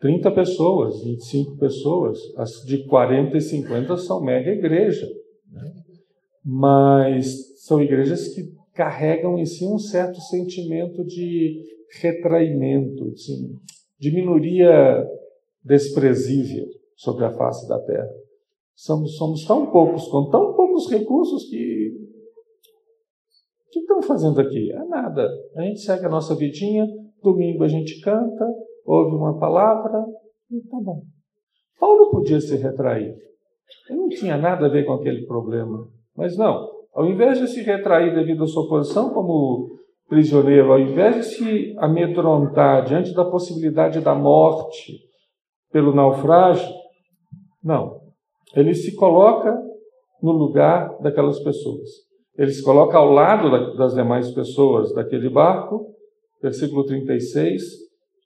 30 0.00 0.30
pessoas, 0.32 1.02
25 1.02 1.56
pessoas, 1.56 2.18
as 2.36 2.50
de 2.66 2.84
40 2.86 3.36
e 3.36 3.40
50 3.40 3.96
são 3.96 4.22
mega 4.22 4.50
igreja. 4.50 5.06
Né? 5.50 5.72
Mas 6.44 7.56
são 7.64 7.80
igrejas 7.80 8.28
que 8.34 8.52
carregam 8.74 9.38
em 9.38 9.46
si 9.46 9.64
um 9.64 9.78
certo 9.78 10.20
sentimento 10.20 11.04
de 11.04 11.62
retraimento, 12.00 13.08
assim, 13.12 13.56
de 13.98 14.10
minoria 14.12 15.06
desprezível 15.64 16.66
sobre 16.96 17.24
a 17.24 17.30
face 17.30 17.68
da 17.68 17.78
terra. 17.78 18.10
Somos, 18.74 19.16
somos 19.16 19.44
tão 19.46 19.70
poucos, 19.70 20.08
com 20.08 20.28
tão 20.28 20.52
poucos 20.54 20.90
recursos 20.90 21.48
que 21.48 21.56
estão 23.84 24.02
fazendo 24.02 24.40
aqui? 24.40 24.72
É 24.72 24.84
nada. 24.84 25.28
A 25.56 25.62
gente 25.62 25.80
segue 25.80 26.06
a 26.06 26.08
nossa 26.08 26.34
vidinha, 26.34 26.86
domingo 27.22 27.64
a 27.64 27.68
gente 27.68 28.00
canta, 28.00 28.46
ouve 28.84 29.16
uma 29.16 29.38
palavra 29.38 30.04
e 30.50 30.60
tá 30.62 30.78
bom. 30.82 31.02
Paulo 31.78 32.10
podia 32.10 32.40
se 32.40 32.56
retrair. 32.56 33.14
Ele 33.88 33.98
não 33.98 34.08
tinha 34.08 34.36
nada 34.36 34.66
a 34.66 34.68
ver 34.68 34.84
com 34.84 34.92
aquele 34.92 35.26
problema. 35.26 35.88
Mas 36.16 36.36
não. 36.36 36.70
Ao 36.94 37.06
invés 37.06 37.38
de 37.38 37.48
se 37.48 37.62
retrair 37.62 38.14
devido 38.14 38.44
à 38.44 38.46
sua 38.46 38.68
posição 38.68 39.12
como 39.12 39.68
prisioneiro, 40.08 40.72
ao 40.72 40.78
invés 40.78 41.16
de 41.16 41.22
se 41.24 41.74
amedrontar 41.78 42.84
diante 42.84 43.12
da 43.14 43.24
possibilidade 43.24 44.00
da 44.00 44.14
morte 44.14 44.92
pelo 45.72 45.94
naufrágio, 45.94 46.72
não. 47.62 48.00
Ele 48.54 48.74
se 48.74 48.94
coloca 48.94 49.60
no 50.22 50.32
lugar 50.32 50.96
daquelas 51.00 51.40
pessoas. 51.40 51.88
Ele 52.36 52.50
se 52.50 52.62
coloca 52.62 52.98
ao 52.98 53.10
lado 53.10 53.76
das 53.76 53.94
demais 53.94 54.30
pessoas 54.32 54.92
daquele 54.92 55.28
barco, 55.28 55.94
versículo 56.42 56.84
36, 56.84 57.62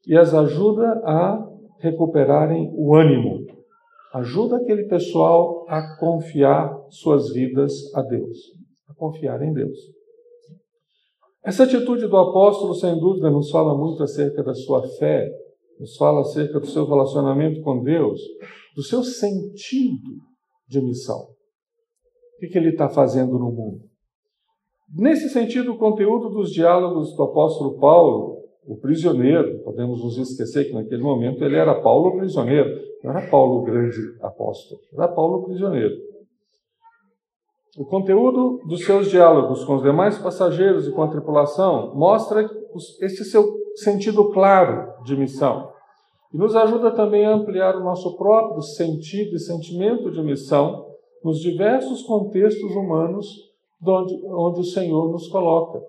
e 0.07 0.17
as 0.17 0.35
ajuda 0.35 0.87
a 1.05 1.47
recuperarem 1.79 2.73
o 2.75 2.95
ânimo. 2.95 3.47
Ajuda 4.15 4.57
aquele 4.57 4.85
pessoal 4.85 5.67
a 5.69 5.97
confiar 5.99 6.75
suas 6.89 7.31
vidas 7.33 7.95
a 7.95 8.03
Deus, 8.03 8.39
a 8.89 8.95
confiar 8.95 9.43
em 9.43 9.53
Deus. 9.53 9.79
Essa 11.45 11.65
atitude 11.65 12.07
do 12.07 12.17
apóstolo, 12.17 12.75
sem 12.75 12.99
dúvida, 12.99 13.31
nos 13.31 13.51
fala 13.51 13.77
muito 13.77 14.03
acerca 14.03 14.43
da 14.43 14.55
sua 14.55 14.83
fé, 14.99 15.31
nos 15.79 15.97
fala 15.97 16.23
acerca 16.23 16.59
do 16.59 16.67
seu 16.67 16.87
relacionamento 16.87 17.61
com 17.63 17.83
Deus, 17.83 18.21
do 18.75 18.83
seu 18.83 19.03
sentido 19.03 20.17
de 20.67 20.81
missão. 20.81 21.29
O 22.37 22.49
que 22.51 22.57
ele 22.57 22.71
está 22.71 22.89
fazendo 22.89 23.39
no 23.39 23.51
mundo? 23.51 23.88
Nesse 24.97 25.29
sentido, 25.29 25.73
o 25.73 25.79
conteúdo 25.79 26.31
dos 26.31 26.51
diálogos 26.51 27.15
do 27.15 27.23
apóstolo 27.23 27.79
Paulo, 27.79 28.39
o 28.67 28.77
prisioneiro, 28.77 29.63
podemos 29.63 30.03
nos 30.03 30.17
esquecer 30.17 30.67
que 30.67 30.73
naquele 30.73 31.03
momento 31.03 31.45
ele 31.45 31.57
era 31.57 31.81
Paulo 31.81 32.17
prisioneiro, 32.17 32.71
não 33.05 33.11
era 33.11 33.29
Paulo 33.29 33.61
o 33.61 33.65
grande 33.65 33.99
apóstolo, 34.23 34.81
era 34.95 35.09
Paulo 35.09 35.45
prisioneiro. 35.45 35.95
O 37.79 37.85
conteúdo 37.85 38.61
dos 38.67 38.85
seus 38.85 39.11
diálogos 39.11 39.65
com 39.65 39.77
os 39.77 39.83
demais 39.83 40.19
passageiros 40.19 40.89
e 40.89 40.93
com 40.93 41.03
a 41.03 41.09
tripulação 41.09 41.95
mostra 41.95 42.49
esse 43.01 43.25
seu 43.25 43.45
sentido 43.77 44.31
claro 44.33 45.03
de 45.05 45.15
missão 45.17 45.71
e 46.33 46.37
nos 46.37 46.57
ajuda 46.57 46.91
também 46.91 47.25
a 47.25 47.35
ampliar 47.35 47.77
o 47.77 47.85
nosso 47.85 48.17
próprio 48.17 48.63
sentido 48.63 49.37
e 49.37 49.39
sentimento 49.39 50.11
de 50.11 50.21
missão 50.23 50.87
nos 51.23 51.41
diversos 51.41 52.03
contextos 52.03 52.75
humanos 52.75 53.48
onde, 53.85 54.15
onde 54.27 54.61
o 54.61 54.65
Senhor 54.65 55.11
nos 55.11 55.29
coloca. 55.29 55.81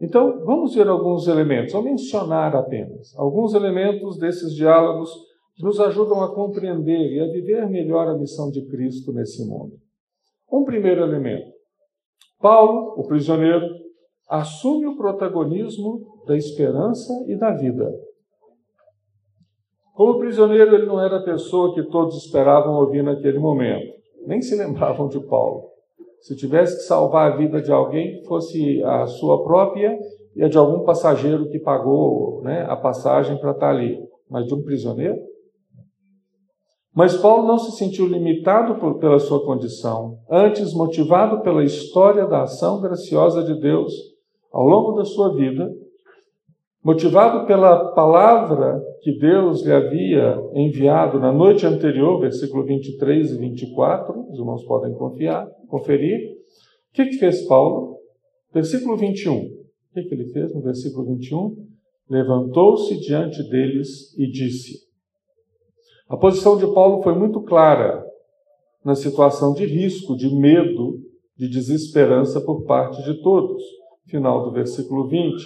Então, 0.00 0.44
vamos 0.44 0.74
ver 0.74 0.88
alguns 0.88 1.28
elementos, 1.28 1.72
vou 1.72 1.82
mencionar 1.82 2.56
apenas 2.56 3.14
alguns 3.16 3.54
elementos 3.54 4.18
desses 4.18 4.54
diálogos 4.54 5.10
que 5.54 5.62
nos 5.62 5.78
ajudam 5.78 6.22
a 6.22 6.34
compreender 6.34 7.12
e 7.12 7.20
a 7.20 7.26
viver 7.26 7.68
melhor 7.68 8.08
a 8.08 8.16
missão 8.16 8.50
de 8.50 8.66
Cristo 8.66 9.12
nesse 9.12 9.46
mundo. 9.46 9.76
Um 10.50 10.64
primeiro 10.64 11.02
elemento: 11.02 11.52
Paulo, 12.40 12.94
o 12.98 13.06
prisioneiro, 13.06 13.66
assume 14.28 14.86
o 14.86 14.96
protagonismo 14.96 16.00
da 16.26 16.34
esperança 16.34 17.12
e 17.26 17.36
da 17.36 17.52
vida. 17.52 17.92
Como 19.92 20.18
prisioneiro, 20.18 20.74
ele 20.74 20.86
não 20.86 20.98
era 20.98 21.18
a 21.18 21.24
pessoa 21.24 21.74
que 21.74 21.82
todos 21.90 22.24
esperavam 22.24 22.74
ouvir 22.76 23.02
naquele 23.02 23.38
momento, 23.38 23.92
nem 24.26 24.40
se 24.40 24.56
lembravam 24.56 25.08
de 25.08 25.20
Paulo. 25.26 25.68
Se 26.20 26.36
tivesse 26.36 26.76
que 26.76 26.82
salvar 26.82 27.32
a 27.32 27.36
vida 27.36 27.60
de 27.62 27.72
alguém, 27.72 28.22
fosse 28.24 28.82
a 28.84 29.06
sua 29.06 29.42
própria 29.42 29.98
e 30.36 30.42
a 30.44 30.48
de 30.48 30.58
algum 30.58 30.84
passageiro 30.84 31.48
que 31.48 31.58
pagou 31.58 32.42
né, 32.42 32.66
a 32.68 32.76
passagem 32.76 33.38
para 33.38 33.52
estar 33.52 33.70
ali, 33.70 33.98
mas 34.28 34.46
de 34.46 34.54
um 34.54 34.62
prisioneiro? 34.62 35.16
Mas 36.94 37.16
Paulo 37.16 37.46
não 37.46 37.58
se 37.58 37.76
sentiu 37.76 38.06
limitado 38.06 38.74
por, 38.76 38.98
pela 38.98 39.18
sua 39.18 39.44
condição, 39.44 40.18
antes 40.28 40.74
motivado 40.74 41.40
pela 41.40 41.64
história 41.64 42.26
da 42.26 42.42
ação 42.42 42.80
graciosa 42.80 43.44
de 43.44 43.58
Deus 43.60 43.92
ao 44.52 44.66
longo 44.66 44.92
da 44.92 45.04
sua 45.04 45.34
vida, 45.34 45.70
motivado 46.84 47.46
pela 47.46 47.92
palavra 47.92 48.82
que 49.02 49.16
Deus 49.18 49.64
lhe 49.64 49.72
havia 49.72 50.36
enviado 50.52 51.18
na 51.20 51.32
noite 51.32 51.64
anterior, 51.64 52.20
versículo 52.20 52.64
23 52.64 53.32
e 53.32 53.38
24, 53.38 54.28
os 54.28 54.38
irmãos 54.38 54.64
podem 54.64 54.92
confiar, 54.94 55.46
conferir. 55.70 56.32
O 56.90 56.92
que, 56.92 57.06
que 57.06 57.18
fez 57.18 57.46
Paulo? 57.46 57.96
Versículo 58.52 58.96
21. 58.96 59.36
O 59.36 59.94
que, 59.94 60.02
que 60.02 60.14
ele 60.14 60.32
fez 60.32 60.54
no 60.54 60.60
versículo 60.60 61.06
21? 61.06 61.56
Levantou-se 62.08 62.98
diante 63.00 63.42
deles 63.48 64.12
e 64.18 64.30
disse. 64.30 64.90
A 66.08 66.16
posição 66.16 66.58
de 66.58 66.66
Paulo 66.74 67.02
foi 67.02 67.14
muito 67.14 67.40
clara 67.42 68.04
na 68.84 68.94
situação 68.94 69.52
de 69.54 69.64
risco, 69.64 70.16
de 70.16 70.28
medo, 70.34 70.98
de 71.36 71.48
desesperança 71.48 72.40
por 72.40 72.64
parte 72.64 73.02
de 73.04 73.22
todos. 73.22 73.62
Final 74.06 74.44
do 74.44 74.52
versículo 74.52 75.06
20. 75.08 75.36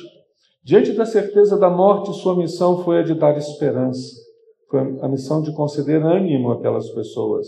Diante 0.63 0.93
da 0.93 1.05
certeza 1.05 1.59
da 1.59 1.69
morte, 1.69 2.15
sua 2.15 2.35
missão 2.35 2.83
foi 2.83 3.01
a 3.01 3.03
de 3.03 3.13
dar 3.13 3.37
esperança. 3.37 4.25
Foi 4.71 4.81
a 5.03 5.09
missão 5.09 5.43
de 5.43 5.53
conceder 5.53 6.03
ânimo 6.03 6.51
àquelas 6.51 6.89
pessoas. 6.91 7.47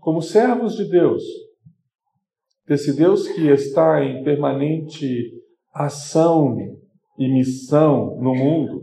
Como 0.00 0.22
servos 0.22 0.76
de 0.76 0.84
Deus, 0.84 1.24
desse 2.66 2.96
Deus 2.96 3.28
que 3.28 3.48
está 3.48 4.02
em 4.02 4.22
permanente 4.22 5.32
ação 5.72 6.56
e 7.18 7.28
missão 7.28 8.16
no 8.20 8.34
mundo, 8.34 8.82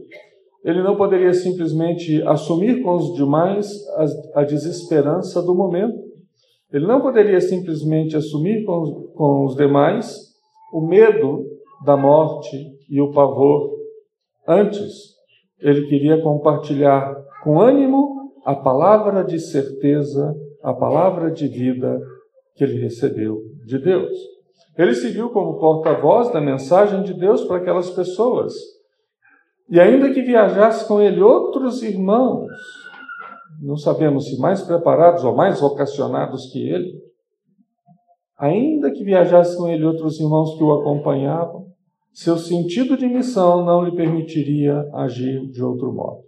ele 0.63 0.83
não 0.83 0.95
poderia 0.95 1.33
simplesmente 1.33 2.21
assumir 2.23 2.83
com 2.83 2.95
os 2.95 3.15
demais 3.15 3.67
a, 4.35 4.41
a 4.41 4.43
desesperança 4.43 5.41
do 5.41 5.55
momento. 5.55 5.97
Ele 6.71 6.85
não 6.85 7.01
poderia 7.01 7.41
simplesmente 7.41 8.15
assumir 8.15 8.63
com, 8.63 9.11
com 9.15 9.45
os 9.45 9.55
demais 9.55 10.31
o 10.71 10.81
medo 10.81 11.45
da 11.83 11.97
morte 11.97 12.55
e 12.89 13.01
o 13.01 13.11
pavor. 13.11 13.71
Antes, 14.47 15.15
ele 15.59 15.87
queria 15.87 16.21
compartilhar 16.21 17.15
com 17.43 17.59
ânimo 17.59 18.31
a 18.45 18.55
palavra 18.55 19.23
de 19.23 19.39
certeza, 19.39 20.35
a 20.61 20.73
palavra 20.73 21.31
de 21.31 21.47
vida 21.47 21.99
que 22.55 22.63
ele 22.63 22.79
recebeu 22.79 23.41
de 23.71 23.79
Deus. 23.79 24.11
Ele 24.77 24.93
se 24.93 25.09
viu 25.09 25.29
como 25.29 25.57
porta-voz 25.57 26.31
da 26.31 26.41
mensagem 26.41 27.03
de 27.03 27.13
Deus 27.13 27.43
para 27.45 27.57
aquelas 27.57 27.89
pessoas. 27.89 28.53
E 29.69 29.79
ainda 29.79 30.11
que 30.11 30.21
viajasse 30.21 30.85
com 30.87 31.01
ele 31.01 31.21
outros 31.21 31.81
irmãos, 31.81 32.51
não 33.61 33.77
sabemos 33.77 34.25
se 34.25 34.39
mais 34.39 34.61
preparados 34.61 35.23
ou 35.23 35.33
mais 35.33 35.61
vocacionados 35.61 36.51
que 36.51 36.59
ele, 36.59 36.91
ainda 38.37 38.91
que 38.91 39.03
viajasse 39.03 39.55
com 39.57 39.69
ele 39.69 39.85
outros 39.85 40.19
irmãos 40.19 40.57
que 40.57 40.63
o 40.63 40.73
acompanhavam, 40.73 41.67
seu 42.11 42.37
sentido 42.37 42.97
de 42.97 43.07
missão 43.07 43.63
não 43.63 43.85
lhe 43.85 43.95
permitiria 43.95 44.85
agir 44.93 45.47
de 45.49 45.63
outro 45.63 45.93
modo. 45.93 46.23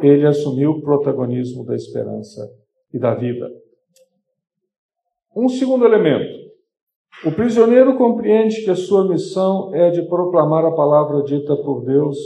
Ele 0.00 0.26
assumiu 0.26 0.70
o 0.70 0.80
protagonismo 0.80 1.64
da 1.66 1.74
esperança 1.74 2.40
e 2.94 2.98
da 2.98 3.14
vida. 3.14 3.50
Um 5.36 5.48
segundo 5.48 5.84
elemento. 5.84 6.49
O 7.22 7.30
prisioneiro 7.32 7.98
compreende 7.98 8.64
que 8.64 8.70
a 8.70 8.74
sua 8.74 9.06
missão 9.06 9.74
é 9.74 9.90
de 9.90 10.08
proclamar 10.08 10.64
a 10.64 10.74
palavra 10.74 11.22
dita 11.22 11.54
por 11.56 11.84
Deus, 11.84 12.16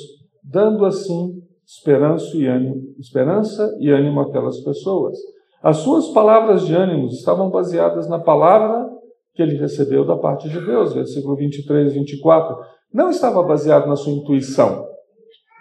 dando 0.43 0.85
assim 0.85 1.43
esperança 1.67 2.37
e 2.37 2.47
ânimo, 2.47 2.95
esperança 2.99 3.77
e 3.81 3.91
ânimo 3.91 4.21
àquelas 4.21 4.61
pessoas. 4.61 5.19
As 5.61 5.79
suas 5.79 6.09
palavras 6.11 6.65
de 6.65 6.75
ânimo 6.75 7.09
estavam 7.09 7.51
baseadas 7.51 8.09
na 8.09 8.21
palavra 8.21 8.89
que 9.35 9.43
ele 9.43 9.57
recebeu 9.57 10.05
da 10.05 10.17
parte 10.17 10.49
de 10.49 10.65
Deus, 10.65 10.93
versículo 10.93 11.35
23 11.35 11.91
e 11.91 11.99
24. 11.99 12.57
Não 12.93 13.11
estava 13.11 13.43
baseado 13.43 13.89
na 13.89 13.97
sua 13.97 14.13
intuição 14.13 14.87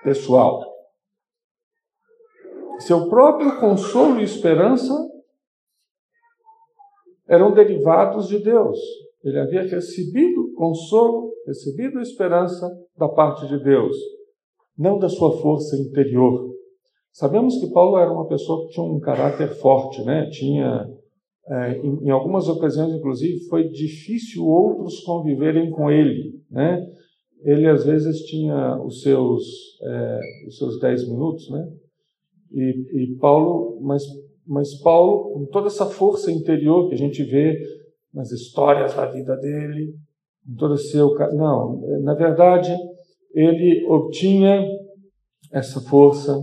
pessoal. 0.04 0.62
Seu 2.78 3.10
próprio 3.10 3.60
consolo 3.60 4.20
e 4.20 4.24
esperança 4.24 4.94
eram 7.28 7.52
derivados 7.52 8.28
de 8.28 8.38
Deus. 8.38 8.78
Ele 9.24 9.40
havia 9.40 9.62
recebido 9.64 10.54
consolo, 10.56 11.32
recebido 11.48 12.00
esperança 12.00 12.70
da 12.98 13.08
parte 13.08 13.48
de 13.48 13.64
Deus, 13.64 13.96
não 14.78 15.00
da 15.00 15.08
sua 15.08 15.38
força 15.40 15.78
interior. 15.78 16.52
Sabemos 17.12 17.60
que 17.60 17.72
Paulo 17.72 17.98
era 17.98 18.12
uma 18.12 18.28
pessoa 18.28 18.66
que 18.66 18.74
tinha 18.74 18.86
um 18.86 19.00
caráter 19.00 19.50
forte, 19.56 20.04
né? 20.04 20.30
Tinha, 20.32 20.90
é, 21.48 21.78
em, 21.78 22.08
em, 22.08 22.10
algumas 22.10 22.50
ocasiões, 22.50 22.94
inclusive, 22.94 23.48
foi 23.48 23.70
difícil 23.70 24.44
outros 24.46 25.00
conviverem 25.02 25.70
com 25.70 25.90
ele, 25.90 26.34
né? 26.50 26.86
Ele 27.44 27.68
às 27.68 27.86
vezes 27.86 28.22
tinha 28.22 28.82
os 28.82 29.02
seus 29.02 29.44
é, 29.84 30.20
os 30.48 30.58
seus 30.58 30.80
dez 30.80 31.08
minutos, 31.08 31.50
né? 31.50 31.72
E, 32.52 33.04
e 33.04 33.16
Paulo, 33.20 33.80
mas 33.82 34.04
mas 34.46 34.74
Paulo, 34.82 35.34
com 35.34 35.46
toda 35.46 35.68
essa 35.68 35.86
força 35.86 36.32
interior 36.32 36.90
que 36.90 36.96
a 36.96 36.98
gente 36.98 37.24
vê 37.24 37.58
nas 38.14 38.32
histórias 38.32 38.94
da 38.94 39.06
vida 39.06 39.36
dele, 39.38 39.94
com 40.46 40.56
todo 40.56 40.74
o 40.74 40.78
seu. 40.78 41.10
Não, 41.34 41.82
na 42.02 42.14
verdade, 42.14 42.72
ele 43.34 43.86
obtinha 43.88 44.64
essa 45.52 45.82
força 45.82 46.38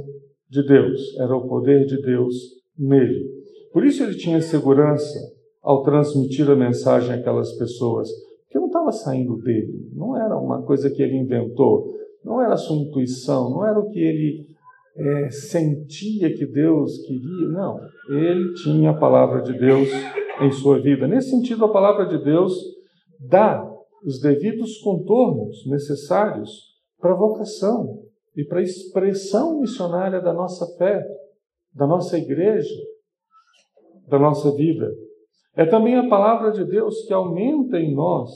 de 0.48 0.66
Deus, 0.66 1.16
era 1.18 1.34
o 1.36 1.48
poder 1.48 1.86
de 1.86 2.00
Deus 2.02 2.34
nele. 2.76 3.24
Por 3.72 3.84
isso 3.84 4.02
ele 4.02 4.16
tinha 4.16 4.40
segurança 4.40 5.18
ao 5.62 5.82
transmitir 5.82 6.50
a 6.50 6.56
mensagem 6.56 7.14
àquelas 7.14 7.52
pessoas, 7.56 8.08
que 8.48 8.58
não 8.58 8.66
estava 8.66 8.90
saindo 8.90 9.36
dele, 9.36 9.88
não 9.92 10.16
era 10.16 10.36
uma 10.36 10.62
coisa 10.62 10.90
que 10.90 11.02
ele 11.02 11.16
inventou, 11.16 11.94
não 12.24 12.42
era 12.42 12.56
sua 12.56 12.76
intuição, 12.76 13.50
não 13.50 13.64
era 13.64 13.78
o 13.78 13.88
que 13.88 14.00
ele 14.00 14.46
é, 14.96 15.30
sentia 15.30 16.34
que 16.34 16.46
Deus 16.46 16.98
queria, 17.06 17.48
não. 17.48 17.78
Ele 18.08 18.52
tinha 18.54 18.90
a 18.90 18.98
palavra 18.98 19.40
de 19.42 19.56
Deus 19.56 19.88
em 20.40 20.50
sua 20.52 20.80
vida. 20.80 21.06
Nesse 21.06 21.30
sentido, 21.30 21.64
a 21.64 21.72
palavra 21.72 22.06
de 22.06 22.22
Deus 22.22 22.54
dá 23.18 23.66
os 24.04 24.20
devidos 24.20 24.78
contornos 24.78 25.66
necessários 25.66 26.70
para 26.98 27.12
a 27.12 27.16
vocação 27.16 28.02
e 28.36 28.44
para 28.44 28.60
a 28.60 28.62
expressão 28.62 29.60
missionária 29.60 30.20
da 30.20 30.32
nossa 30.32 30.66
fé, 30.76 31.02
da 31.74 31.86
nossa 31.86 32.16
igreja, 32.16 32.74
da 34.08 34.18
nossa 34.18 34.54
vida. 34.54 34.90
É 35.54 35.66
também 35.66 35.96
a 35.96 36.08
palavra 36.08 36.52
de 36.52 36.64
Deus 36.64 37.04
que 37.06 37.12
aumenta 37.12 37.78
em 37.78 37.94
nós 37.94 38.30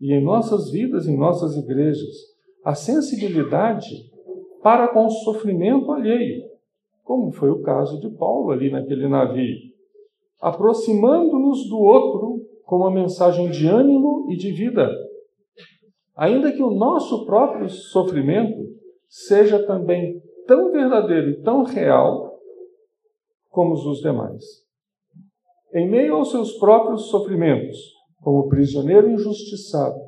e 0.00 0.12
em 0.12 0.22
nossas 0.22 0.70
vidas, 0.70 1.06
em 1.06 1.16
nossas 1.16 1.56
igrejas, 1.56 2.14
a 2.64 2.74
sensibilidade 2.74 4.10
para 4.62 4.88
com 4.88 5.06
o 5.06 5.10
sofrimento 5.10 5.90
alheio, 5.90 6.42
como 7.02 7.32
foi 7.32 7.50
o 7.50 7.62
caso 7.62 8.00
de 8.00 8.10
Paulo 8.16 8.52
ali 8.52 8.70
naquele 8.70 9.08
navio, 9.08 9.71
aproximando-nos 10.42 11.68
do 11.68 11.78
outro 11.78 12.40
com 12.64 12.78
uma 12.78 12.90
mensagem 12.90 13.48
de 13.48 13.68
ânimo 13.68 14.26
e 14.28 14.36
de 14.36 14.50
vida, 14.50 14.90
ainda 16.16 16.50
que 16.50 16.62
o 16.62 16.74
nosso 16.74 17.24
próprio 17.24 17.68
sofrimento 17.68 18.60
seja 19.08 19.64
também 19.64 20.20
tão 20.46 20.72
verdadeiro 20.72 21.30
e 21.30 21.42
tão 21.42 21.62
real 21.62 22.38
como 23.50 23.74
os 23.74 23.84
dos 23.84 24.00
demais. 24.00 24.42
Em 25.72 25.88
meio 25.88 26.16
aos 26.16 26.30
seus 26.30 26.58
próprios 26.58 27.08
sofrimentos, 27.08 27.78
como 28.20 28.48
prisioneiro 28.48 29.10
injustiçado, 29.10 29.98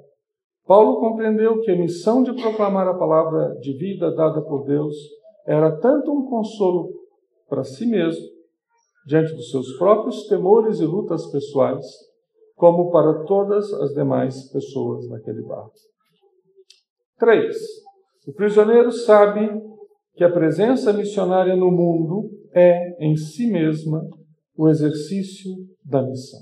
Paulo 0.67 0.99
compreendeu 0.99 1.61
que 1.61 1.71
a 1.71 1.77
missão 1.77 2.23
de 2.23 2.33
proclamar 2.33 2.89
a 2.89 2.95
palavra 2.95 3.55
de 3.61 3.77
vida 3.77 4.11
dada 4.15 4.41
por 4.43 4.65
Deus 4.65 4.95
era 5.47 5.79
tanto 5.79 6.11
um 6.11 6.27
consolo 6.27 6.91
para 7.49 7.63
si 7.63 7.87
mesmo, 7.87 8.34
diante 9.07 9.35
dos 9.35 9.51
seus 9.51 9.77
próprios 9.77 10.27
temores 10.27 10.81
e 10.81 10.85
lutas 10.85 11.31
pessoais, 11.31 11.85
como 12.55 12.91
para 12.91 13.25
todas 13.25 13.73
as 13.75 13.93
demais 13.93 14.51
pessoas 14.51 15.09
naquele 15.09 15.43
barco. 15.43 15.75
3. 17.19 17.57
O 18.27 18.33
prisioneiro 18.33 18.91
sabe 18.91 19.51
que 20.15 20.25
a 20.25 20.33
presença 20.33 20.93
missionária 20.93 21.57
no 21.57 21.71
mundo 21.71 22.31
é, 22.55 23.05
em 23.05 23.17
si 23.17 23.51
mesma, 23.51 24.01
o 24.57 24.69
exercício 24.69 25.51
da 25.85 26.03
missão. 26.03 26.41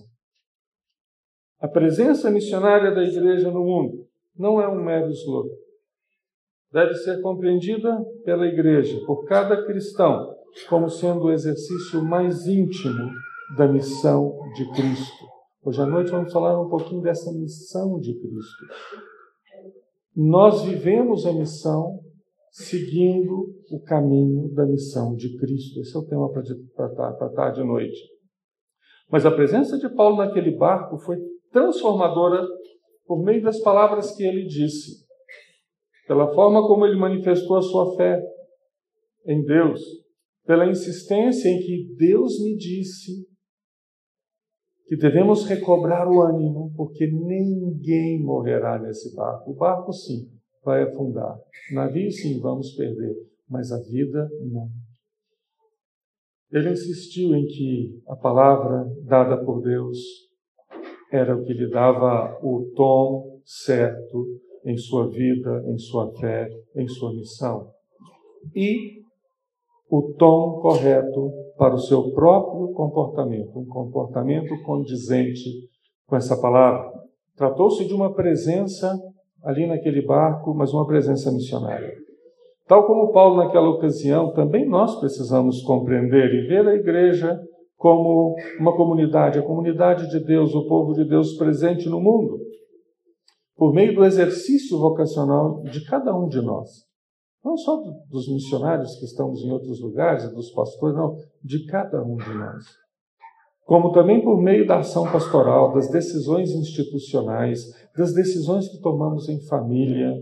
A 1.59 1.69
presença 1.69 2.31
missionária 2.31 2.95
da 2.95 3.03
igreja 3.03 3.51
no 3.51 3.65
mundo 3.65 4.07
não 4.37 4.61
é 4.61 4.69
um 4.69 4.83
mero 4.83 5.11
slogan. 5.11 5.55
Deve 6.71 6.95
ser 6.95 7.21
compreendida 7.21 8.05
pela 8.25 8.47
igreja, 8.47 8.99
por 9.07 9.25
cada 9.25 9.65
cristão, 9.65 10.35
como 10.69 10.89
sendo 10.89 11.25
o 11.25 11.33
exercício 11.33 12.03
mais 12.03 12.47
íntimo 12.47 13.11
da 13.57 13.67
missão 13.67 14.39
de 14.55 14.71
Cristo. 14.73 15.25
Hoje 15.65 15.81
à 15.81 15.87
noite 15.87 16.11
vamos 16.11 16.33
falar 16.33 16.61
um 16.61 16.69
pouquinho 16.69 17.03
dessa 17.03 17.33
missão 17.33 17.99
de 17.99 18.15
Cristo. 18.15 18.67
Nós 20.15 20.63
vivemos 20.63 21.27
a 21.27 21.33
missão 21.33 22.01
seguindo 22.51 23.49
o 23.71 23.81
caminho 23.81 24.53
da 24.55 24.67
missão 24.67 25.15
de 25.15 25.37
Cristo. 25.39 25.81
Esse 25.81 25.97
é 25.97 26.01
o 26.01 26.07
tema 26.07 26.29
para 26.77 27.31
tarde 27.31 27.61
e 27.61 27.65
noite. 27.65 27.99
Mas 29.11 29.25
a 29.25 29.31
presença 29.31 29.79
de 29.79 29.89
Paulo 29.95 30.17
naquele 30.17 30.57
barco 30.57 30.99
foi 30.99 31.17
transformadora 31.51 32.47
por 33.07 33.23
meio 33.23 33.43
das 33.43 33.61
palavras 33.61 34.15
que 34.15 34.23
ele 34.23 34.47
disse, 34.47 35.05
pela 36.07 36.33
forma 36.35 36.67
como 36.67 36.87
ele 36.87 36.97
manifestou 36.97 37.57
a 37.57 37.63
sua 37.63 37.97
fé 37.97 38.21
em 39.27 39.43
Deus, 39.45 39.81
pela 40.45 40.67
insistência 40.67 41.49
em 41.49 41.61
que 41.61 41.95
Deus 41.97 42.43
me 42.43 42.57
disse 42.57 43.27
que 44.87 44.97
devemos 44.97 45.47
recobrar 45.47 46.07
o 46.09 46.21
ânimo, 46.21 46.73
porque 46.77 47.07
ninguém 47.07 48.23
morrerá 48.23 48.79
nesse 48.79 49.15
barco. 49.15 49.53
O 49.53 49.55
barco, 49.55 49.93
sim, 49.93 50.29
vai 50.65 50.83
afundar. 50.83 51.35
O 51.71 51.75
navio, 51.75 52.11
sim, 52.11 52.41
vamos 52.41 52.75
perder, 52.75 53.15
mas 53.49 53.73
a 53.73 53.79
vida, 53.79 54.29
não. 54.51 54.69
Ele 56.51 56.71
insistiu 56.71 57.35
em 57.35 57.47
que 57.47 58.03
a 58.07 58.17
palavra 58.17 58.85
dada 59.05 59.43
por 59.43 59.63
Deus 59.63 59.99
era 61.11 61.35
o 61.35 61.45
que 61.45 61.55
lhe 61.55 61.71
dava 61.71 62.39
o 62.43 62.71
tom 62.77 63.41
certo 63.45 64.27
em 64.65 64.77
sua 64.77 65.09
vida, 65.09 65.65
em 65.67 65.79
sua 65.79 66.13
fé, 66.19 66.49
em 66.77 66.87
sua 66.87 67.15
missão. 67.15 67.71
E 68.55 69.02
o 69.93 70.15
tom 70.15 70.59
correto 70.63 71.31
para 71.59 71.75
o 71.75 71.79
seu 71.79 72.13
próprio 72.13 72.73
comportamento, 72.73 73.59
um 73.59 73.67
comportamento 73.67 74.55
condizente 74.63 75.51
com 76.07 76.17
essa 76.17 76.35
palavra. 76.41 76.91
Tratou-se 77.37 77.85
de 77.85 77.93
uma 77.93 78.15
presença 78.15 78.99
ali 79.45 79.67
naquele 79.67 80.01
barco, 80.01 80.55
mas 80.55 80.73
uma 80.73 80.87
presença 80.87 81.31
missionária. 81.31 81.93
Tal 82.67 82.87
como 82.87 83.13
Paulo 83.13 83.37
naquela 83.37 83.69
ocasião, 83.69 84.33
também 84.33 84.67
nós 84.67 84.99
precisamos 84.99 85.61
compreender 85.61 86.33
e 86.33 86.47
ver 86.47 86.67
a 86.67 86.75
igreja 86.75 87.39
como 87.77 88.35
uma 88.59 88.75
comunidade, 88.75 89.39
a 89.39 89.43
comunidade 89.43 90.09
de 90.09 90.25
Deus, 90.25 90.55
o 90.55 90.67
povo 90.69 90.95
de 90.95 91.05
Deus 91.05 91.37
presente 91.37 91.87
no 91.87 92.01
mundo, 92.01 92.39
por 93.55 93.75
meio 93.75 93.95
do 93.95 94.07
exercício 94.07 94.79
vocacional 94.79 95.61
de 95.65 95.85
cada 95.85 96.17
um 96.17 96.29
de 96.29 96.41
nós. 96.41 96.91
Não 97.45 97.57
só 97.57 97.83
dos 98.09 98.29
missionários 98.33 98.97
que 98.97 99.05
estamos 99.05 99.43
em 99.43 99.51
outros 99.51 99.81
lugares, 99.81 100.33
dos 100.33 100.51
pastores, 100.53 100.97
não, 100.97 101.17
de 101.43 101.67
cada 101.67 102.03
um 102.03 102.17
de 102.17 102.33
nós. 102.35 102.65
Como 103.65 103.93
também 103.93 104.23
por 104.23 104.41
meio 104.41 104.67
da 104.67 104.79
ação 104.79 105.11
pastoral, 105.11 105.73
das 105.73 105.91
decisões 105.91 106.51
institucionais, 106.51 107.61
das 107.97 108.15
decisões 108.15 108.69
que 108.69 108.81
tomamos 108.81 109.29
em 109.29 109.41
família. 109.47 110.15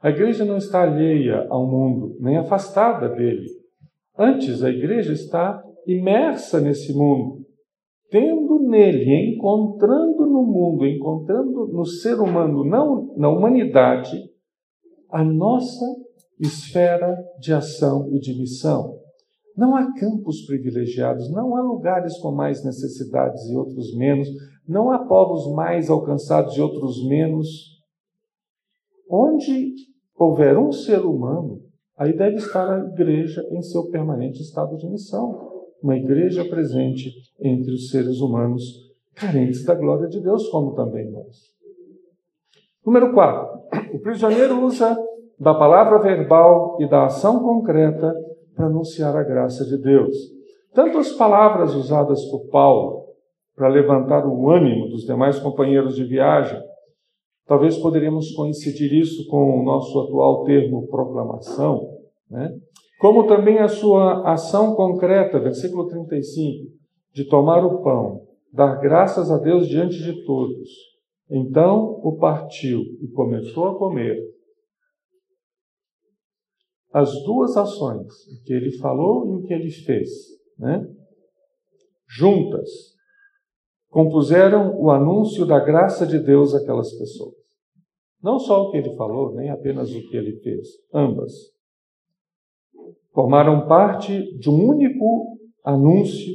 A 0.00 0.10
igreja 0.10 0.44
não 0.44 0.56
está 0.56 0.82
alheia 0.82 1.46
ao 1.50 1.66
mundo, 1.66 2.16
nem 2.18 2.38
afastada 2.38 3.08
dele. 3.10 3.46
Antes, 4.18 4.62
a 4.62 4.70
igreja 4.70 5.12
está 5.12 5.62
imersa 5.86 6.60
nesse 6.60 6.94
mundo, 6.94 7.44
tendo 8.10 8.58
nele, 8.60 9.34
encontrando 9.34 10.26
no 10.26 10.42
mundo, 10.42 10.86
encontrando 10.86 11.66
no 11.68 11.84
ser 11.84 12.20
humano, 12.20 12.64
não 12.64 13.14
na 13.16 13.28
humanidade, 13.28 14.18
a 15.10 15.22
nossa 15.24 15.84
esfera 16.42 17.16
de 17.38 17.52
ação 17.52 18.08
e 18.12 18.18
de 18.18 18.36
missão. 18.38 18.98
Não 19.56 19.76
há 19.76 19.92
campos 19.94 20.44
privilegiados, 20.44 21.30
não 21.30 21.56
há 21.56 21.62
lugares 21.62 22.18
com 22.18 22.32
mais 22.32 22.64
necessidades 22.64 23.44
e 23.48 23.56
outros 23.56 23.96
menos, 23.96 24.28
não 24.66 24.90
há 24.90 25.06
povos 25.06 25.54
mais 25.54 25.88
alcançados 25.88 26.56
e 26.56 26.60
outros 26.60 27.06
menos. 27.06 27.48
Onde 29.08 29.74
houver 30.16 30.58
um 30.58 30.72
ser 30.72 31.04
humano, 31.04 31.60
aí 31.96 32.16
deve 32.16 32.36
estar 32.36 32.68
a 32.68 32.86
igreja 32.86 33.46
em 33.50 33.62
seu 33.62 33.88
permanente 33.90 34.40
estado 34.40 34.76
de 34.76 34.88
missão. 34.88 35.50
Uma 35.82 35.96
igreja 35.96 36.44
presente 36.44 37.10
entre 37.40 37.72
os 37.72 37.90
seres 37.90 38.20
humanos 38.20 38.62
carentes 39.14 39.64
da 39.64 39.74
glória 39.74 40.08
de 40.08 40.20
Deus, 40.20 40.48
como 40.48 40.74
também 40.74 41.10
nós. 41.10 41.52
Número 42.84 43.12
4. 43.12 43.62
O 43.94 43.98
prisioneiro 44.00 44.64
usa 44.64 44.96
da 45.42 45.52
palavra 45.52 45.98
verbal 45.98 46.76
e 46.78 46.88
da 46.88 47.06
ação 47.06 47.42
concreta 47.42 48.14
para 48.54 48.66
anunciar 48.66 49.16
a 49.16 49.24
graça 49.24 49.64
de 49.64 49.76
Deus. 49.76 50.16
Tanto 50.72 50.98
as 50.98 51.10
palavras 51.14 51.74
usadas 51.74 52.24
por 52.26 52.48
Paulo 52.48 53.06
para 53.56 53.66
levantar 53.66 54.24
o 54.24 54.48
ânimo 54.48 54.88
dos 54.88 55.02
demais 55.02 55.40
companheiros 55.40 55.96
de 55.96 56.04
viagem, 56.04 56.62
talvez 57.44 57.76
poderíamos 57.76 58.30
coincidir 58.36 58.92
isso 58.92 59.28
com 59.28 59.58
o 59.58 59.64
nosso 59.64 59.98
atual 60.02 60.44
termo 60.44 60.86
proclamação, 60.86 61.88
né? 62.30 62.48
como 63.00 63.26
também 63.26 63.58
a 63.58 63.66
sua 63.66 64.22
ação 64.32 64.76
concreta, 64.76 65.40
versículo 65.40 65.88
35, 65.88 66.68
de 67.12 67.24
tomar 67.24 67.66
o 67.66 67.82
pão, 67.82 68.20
dar 68.52 68.76
graças 68.76 69.28
a 69.28 69.38
Deus 69.38 69.66
diante 69.66 70.00
de 70.00 70.24
todos. 70.24 70.68
Então 71.28 72.00
o 72.04 72.16
partiu 72.16 72.82
e 73.02 73.08
começou 73.08 73.66
a 73.66 73.74
comer 73.76 74.16
as 76.92 77.10
duas 77.24 77.56
ações, 77.56 78.12
o 78.28 78.44
que 78.44 78.52
ele 78.52 78.76
falou 78.78 79.26
e 79.26 79.36
o 79.36 79.42
que 79.46 79.54
ele 79.54 79.70
fez, 79.70 80.10
né? 80.58 80.86
juntas, 82.06 82.68
compuseram 83.88 84.78
o 84.78 84.90
anúncio 84.90 85.46
da 85.46 85.58
graça 85.58 86.06
de 86.06 86.18
Deus 86.18 86.54
àquelas 86.54 86.92
pessoas. 86.92 87.34
Não 88.22 88.38
só 88.38 88.62
o 88.62 88.70
que 88.70 88.76
ele 88.76 88.94
falou, 88.96 89.34
nem 89.34 89.50
apenas 89.50 89.94
o 89.94 90.08
que 90.08 90.16
ele 90.16 90.36
fez, 90.40 90.68
ambas. 90.92 91.32
Formaram 93.12 93.66
parte 93.66 94.38
de 94.38 94.48
um 94.48 94.68
único 94.68 95.38
anúncio 95.64 96.32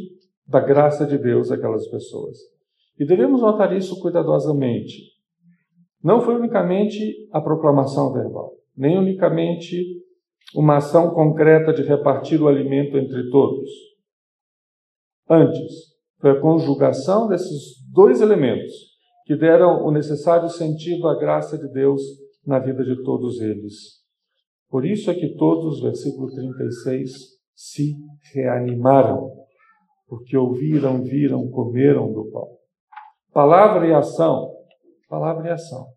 da 0.48 0.60
graça 0.60 1.06
de 1.06 1.18
Deus 1.18 1.52
àquelas 1.52 1.88
pessoas. 1.88 2.38
E 3.00 3.06
devemos 3.06 3.42
notar 3.42 3.76
isso 3.76 4.00
cuidadosamente. 4.00 5.18
Não 6.04 6.22
foi 6.22 6.36
unicamente 6.36 7.28
a 7.32 7.42
proclamação 7.42 8.12
verbal, 8.12 8.54
nem 8.76 8.98
unicamente 8.98 10.04
uma 10.56 10.78
ação 10.78 11.14
concreta 11.14 11.74
de 11.74 11.84
repartir 11.84 12.42
o 12.42 12.48
alimento 12.48 12.98
entre 12.98 13.30
todos. 13.30 13.70
Antes, 15.30 15.96
foi 16.20 16.32
a 16.32 16.40
conjugação 16.40 17.28
desses 17.28 17.84
dois 17.92 18.22
elementos 18.22 18.74
que 19.26 19.36
deram 19.36 19.86
o 19.86 19.92
necessário 19.92 20.50
sentido 20.50 21.08
à 21.08 21.20
graça 21.20 21.58
de 21.58 21.68
Deus 21.72 22.02
na 22.46 22.60
vida 22.60 22.84
de 22.84 23.04
todos 23.04 23.42
eles. 23.42 23.98
Por 24.70 24.86
isso 24.86 25.12
é 25.12 25.14
que 25.14 25.36
todos, 25.36 25.82
versículo 25.82 26.32
36, 26.34 27.12
se 27.54 27.96
reanimaram, 28.34 29.30
porque 30.08 30.38
ouviram, 30.38 31.04
viram, 31.04 31.50
comeram 31.50 32.12
do 32.14 32.30
pão. 32.32 32.48
Palavra 33.34 33.86
e 33.88 33.94
ação. 33.94 34.54
Palavra 35.10 35.48
e 35.48 35.52
ação. 35.52 35.88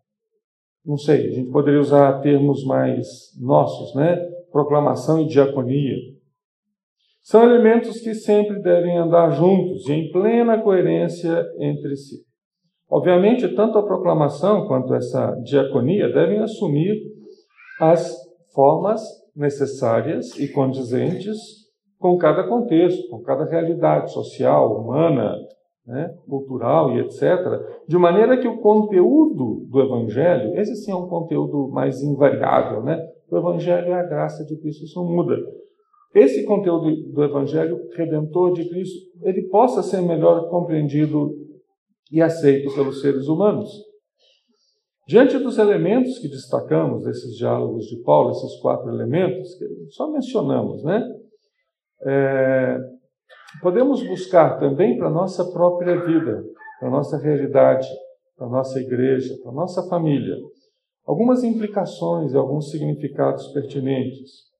Não 0.85 0.97
sei, 0.97 1.27
a 1.27 1.31
gente 1.31 1.51
poderia 1.51 1.79
usar 1.79 2.21
termos 2.21 2.65
mais 2.65 3.07
nossos, 3.39 3.93
né? 3.95 4.17
Proclamação 4.51 5.21
e 5.21 5.27
diaconia. 5.27 5.95
São 7.21 7.43
elementos 7.43 7.99
que 7.99 8.13
sempre 8.13 8.61
devem 8.61 8.97
andar 8.97 9.29
juntos 9.31 9.87
e 9.87 9.93
em 9.93 10.11
plena 10.11 10.61
coerência 10.61 11.45
entre 11.59 11.95
si. 11.95 12.17
Obviamente, 12.89 13.47
tanto 13.55 13.77
a 13.77 13.85
proclamação 13.85 14.67
quanto 14.67 14.93
essa 14.93 15.31
diaconia 15.43 16.11
devem 16.11 16.39
assumir 16.39 16.95
as 17.79 18.15
formas 18.53 19.01
necessárias 19.35 20.37
e 20.37 20.51
condizentes 20.51 21.37
com 21.97 22.17
cada 22.17 22.43
contexto, 22.47 23.07
com 23.09 23.21
cada 23.21 23.45
realidade 23.45 24.11
social, 24.11 24.75
humana, 24.75 25.35
né, 25.85 26.13
cultural 26.27 26.91
e 26.91 26.99
etc., 26.99 27.21
de 27.87 27.97
maneira 27.97 28.37
que 28.37 28.47
o 28.47 28.59
conteúdo 28.59 29.65
do 29.69 29.81
Evangelho, 29.81 30.59
esse 30.59 30.75
sim 30.75 30.91
é 30.91 30.95
um 30.95 31.07
conteúdo 31.07 31.69
mais 31.69 32.01
invariável, 32.01 32.83
né? 32.83 32.99
O 33.31 33.37
Evangelho 33.37 33.87
é 33.87 33.93
a 33.93 34.03
graça 34.03 34.43
de 34.43 34.59
Cristo, 34.59 34.83
isso 34.83 35.01
muda. 35.05 35.37
Esse 36.13 36.43
conteúdo 36.43 36.93
do 37.13 37.23
Evangelho 37.23 37.79
redentor 37.95 38.51
de 38.51 38.67
Cristo, 38.67 38.99
ele 39.23 39.43
possa 39.47 39.81
ser 39.81 40.01
melhor 40.01 40.49
compreendido 40.49 41.33
e 42.11 42.21
aceito 42.21 42.75
pelos 42.75 42.99
seres 42.99 43.29
humanos. 43.29 43.69
Diante 45.07 45.37
dos 45.39 45.57
elementos 45.57 46.19
que 46.19 46.27
destacamos 46.27 47.05
desses 47.05 47.37
diálogos 47.37 47.85
de 47.85 48.01
Paulo, 48.03 48.31
esses 48.31 48.59
quatro 48.59 48.89
elementos, 48.89 49.55
que 49.55 49.65
só 49.91 50.11
mencionamos, 50.11 50.83
né? 50.83 51.01
É, 52.03 52.77
podemos 53.61 54.05
buscar 54.05 54.59
também 54.59 54.97
para 54.97 55.07
a 55.07 55.11
nossa 55.11 55.49
própria 55.51 56.03
vida, 56.05 56.43
para 56.79 56.89
a 56.89 56.91
nossa 56.91 57.17
realidade, 57.17 57.87
para 58.35 58.47
a 58.47 58.49
nossa 58.49 58.77
igreja, 58.79 59.33
para 59.41 59.51
a 59.51 59.55
nossa 59.55 59.87
família 59.87 60.35
algumas 61.05 61.43
implicações 61.43 62.33
e 62.33 62.37
alguns 62.37 62.69
significados 62.69 63.47
pertinentes. 63.49 64.51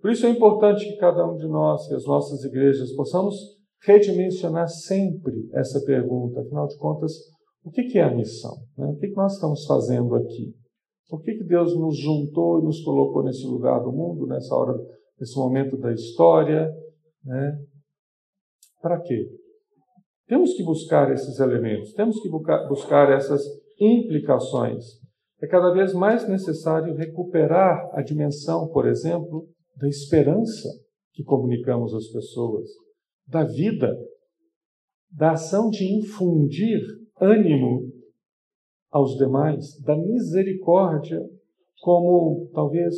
Por 0.00 0.10
isso 0.10 0.26
é 0.26 0.30
importante 0.30 0.84
que 0.84 0.96
cada 0.96 1.26
um 1.26 1.36
de 1.36 1.46
nós, 1.48 1.86
que 1.88 1.94
as 1.94 2.04
nossas 2.04 2.44
igrejas, 2.44 2.94
possamos 2.94 3.34
redimensionar 3.84 4.68
sempre 4.68 5.48
essa 5.54 5.80
pergunta. 5.84 6.40
Afinal 6.40 6.66
de 6.66 6.76
contas, 6.76 7.12
o 7.64 7.70
que 7.70 7.98
é 7.98 8.04
a 8.04 8.14
missão? 8.14 8.56
Né? 8.76 8.86
O 8.86 8.96
que 8.96 9.08
nós 9.12 9.34
estamos 9.34 9.64
fazendo 9.66 10.14
aqui? 10.14 10.54
Por 11.08 11.22
que 11.22 11.42
Deus 11.44 11.76
nos 11.76 11.98
juntou 11.98 12.60
e 12.60 12.64
nos 12.64 12.82
colocou 12.82 13.22
nesse 13.22 13.46
lugar 13.46 13.80
do 13.80 13.92
mundo, 13.92 14.26
nessa 14.26 14.54
hora, 14.54 14.76
nesse 15.18 15.36
momento 15.36 15.76
da 15.76 15.92
história? 15.92 16.68
Né? 17.24 17.58
Para 18.80 19.00
quê? 19.00 19.28
Temos 20.26 20.54
que 20.54 20.64
buscar 20.64 21.12
esses 21.12 21.38
elementos, 21.38 21.92
temos 21.92 22.20
que 22.20 22.28
buscar 22.28 23.12
essas 23.12 23.42
implicações. 23.80 24.84
É 25.40 25.46
cada 25.46 25.70
vez 25.70 25.92
mais 25.92 26.26
necessário 26.28 26.94
recuperar 26.94 27.90
a 27.92 28.02
dimensão, 28.02 28.68
por 28.68 28.86
exemplo, 28.86 29.46
da 29.76 29.88
esperança 29.88 30.68
que 31.12 31.22
comunicamos 31.22 31.94
às 31.94 32.06
pessoas, 32.08 32.68
da 33.26 33.44
vida, 33.44 33.90
da 35.10 35.32
ação 35.32 35.68
de 35.68 35.84
infundir 35.84 36.80
ânimo 37.20 37.90
aos 38.90 39.16
demais, 39.16 39.78
da 39.82 39.96
misericórdia 39.96 41.20
como 41.80 42.50
talvez 42.54 42.94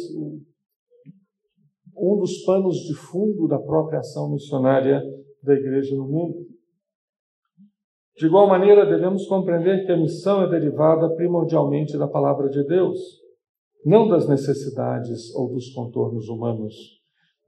um 1.97 2.17
dos 2.17 2.45
panos 2.45 2.77
de 2.77 2.95
fundo 2.95 3.49
da 3.49 3.59
própria 3.59 3.99
ação 3.99 4.31
missionária 4.31 5.03
da 5.43 5.55
igreja 5.55 5.95
no 5.97 6.07
mundo. 6.07 6.47
De 8.19 8.27
igual 8.27 8.49
maneira, 8.49 8.85
devemos 8.85 9.27
compreender 9.27 9.87
que 9.87 9.93
a 9.93 9.97
missão 9.97 10.43
é 10.43 10.51
derivada 10.51 11.09
primordialmente 11.15 11.97
da 11.97 12.09
palavra 12.09 12.49
de 12.49 12.65
Deus, 12.65 12.99
não 13.87 14.09
das 14.09 14.29
necessidades 14.29 15.33
ou 15.37 15.55
dos 15.55 15.73
contornos 15.73 16.29
humanos, 16.29 16.75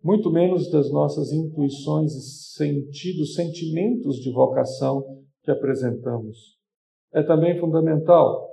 muito 0.01 0.31
menos 0.31 0.71
das 0.71 0.89
nossas 0.93 1.33
intuições 1.33 2.15
e 2.15 2.21
sentidos, 2.55 3.35
sentimentos 3.35 4.19
de 4.19 4.31
vocação 4.31 5.05
que 5.43 5.51
apresentamos. 5.51 6.57
É 7.13 7.21
também 7.21 7.59
fundamental 7.59 8.49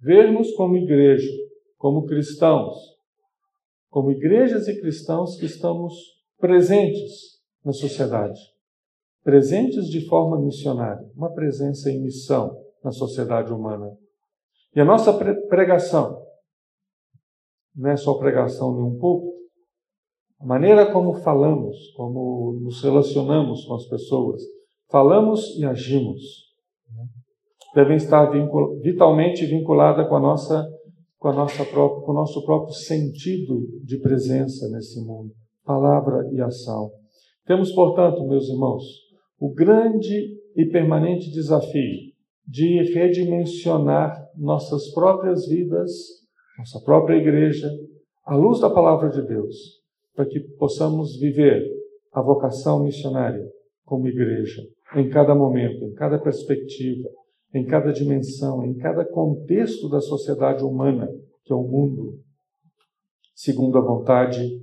vermos 0.00 0.50
como 0.54 0.76
igreja, 0.76 1.30
como 1.78 2.04
cristãos, 2.04 2.76
como 3.88 4.10
igrejas 4.10 4.66
e 4.66 4.80
cristãos 4.80 5.36
que 5.36 5.46
estamos 5.46 5.94
presentes 6.36 7.38
na 7.64 7.72
sociedade 7.72 8.40
presentes 9.22 9.86
de 9.86 10.06
forma 10.06 10.40
missionária, 10.40 11.04
uma 11.14 11.32
presença 11.32 11.90
em 11.90 12.02
missão 12.02 12.56
na 12.82 12.90
sociedade 12.90 13.52
humana. 13.52 13.90
E 14.74 14.80
a 14.80 14.84
nossa 14.84 15.12
pregação 15.48 16.20
não 17.74 17.90
é 17.90 17.96
só 17.96 18.14
pregação 18.14 18.74
de 18.74 18.82
um 18.82 18.98
pouco, 18.98 19.32
a 20.40 20.46
maneira 20.46 20.90
como 20.92 21.14
falamos, 21.14 21.76
como 21.96 22.58
nos 22.62 22.82
relacionamos 22.82 23.64
com 23.64 23.74
as 23.74 23.86
pessoas, 23.86 24.42
falamos 24.90 25.56
e 25.58 25.64
agimos, 25.64 26.20
né? 26.94 27.04
devem 27.74 27.96
estar 27.96 28.30
vitalmente 28.82 29.44
vinculada 29.46 30.06
com 30.08 30.16
a 30.16 30.20
nossa 30.20 30.66
com 31.18 31.28
a 31.28 31.34
nossa 31.34 31.66
própria, 31.66 32.02
com 32.02 32.12
o 32.12 32.14
nosso 32.14 32.42
próprio 32.46 32.72
sentido 32.72 33.60
de 33.84 33.98
presença 33.98 34.66
nesse 34.70 35.04
mundo, 35.04 35.30
palavra 35.62 36.26
e 36.32 36.40
ação. 36.40 36.90
Temos, 37.44 37.72
portanto, 37.72 38.26
meus 38.26 38.48
irmãos, 38.48 38.82
o 39.40 39.52
grande 39.54 40.38
e 40.54 40.66
permanente 40.66 41.30
desafio 41.30 42.10
de 42.46 42.92
redimensionar 42.92 44.28
nossas 44.36 44.92
próprias 44.92 45.48
vidas, 45.48 45.90
nossa 46.58 46.78
própria 46.84 47.16
igreja, 47.16 47.70
à 48.26 48.36
luz 48.36 48.60
da 48.60 48.68
palavra 48.68 49.08
de 49.08 49.22
Deus, 49.26 49.80
para 50.14 50.26
que 50.26 50.40
possamos 50.58 51.18
viver 51.18 51.64
a 52.12 52.20
vocação 52.20 52.84
missionária 52.84 53.42
como 53.84 54.08
igreja, 54.08 54.62
em 54.94 55.08
cada 55.08 55.34
momento, 55.34 55.84
em 55.84 55.94
cada 55.94 56.18
perspectiva, 56.18 57.08
em 57.54 57.64
cada 57.64 57.92
dimensão, 57.92 58.64
em 58.64 58.76
cada 58.76 59.04
contexto 59.06 59.88
da 59.88 60.00
sociedade 60.00 60.62
humana, 60.62 61.08
que 61.44 61.52
é 61.52 61.56
o 61.56 61.62
mundo, 61.62 62.20
segundo 63.34 63.78
a 63.78 63.80
vontade 63.80 64.60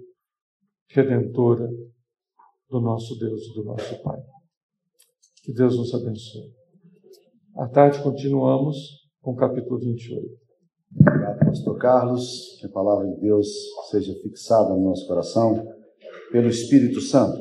redentora 0.90 1.68
do 2.70 2.80
nosso 2.80 3.18
Deus 3.18 3.42
e 3.48 3.54
do 3.56 3.64
nosso 3.64 4.04
Pai. 4.04 4.37
Que 5.48 5.54
Deus 5.54 5.78
nos 5.78 5.94
abençoe. 5.94 6.52
À 7.56 7.70
tarde 7.70 8.04
continuamos 8.04 8.76
com 9.22 9.32
o 9.32 9.36
capítulo 9.38 9.80
28. 9.80 10.28
Obrigado, 11.00 11.40
pastor 11.40 11.78
Carlos. 11.78 12.58
Que 12.60 12.66
a 12.66 12.70
palavra 12.70 13.08
de 13.08 13.22
Deus 13.22 13.48
seja 13.90 14.14
fixada 14.22 14.74
no 14.74 14.90
nosso 14.90 15.08
coração 15.08 15.66
pelo 16.34 16.50
Espírito 16.50 17.00
Santo. 17.00 17.40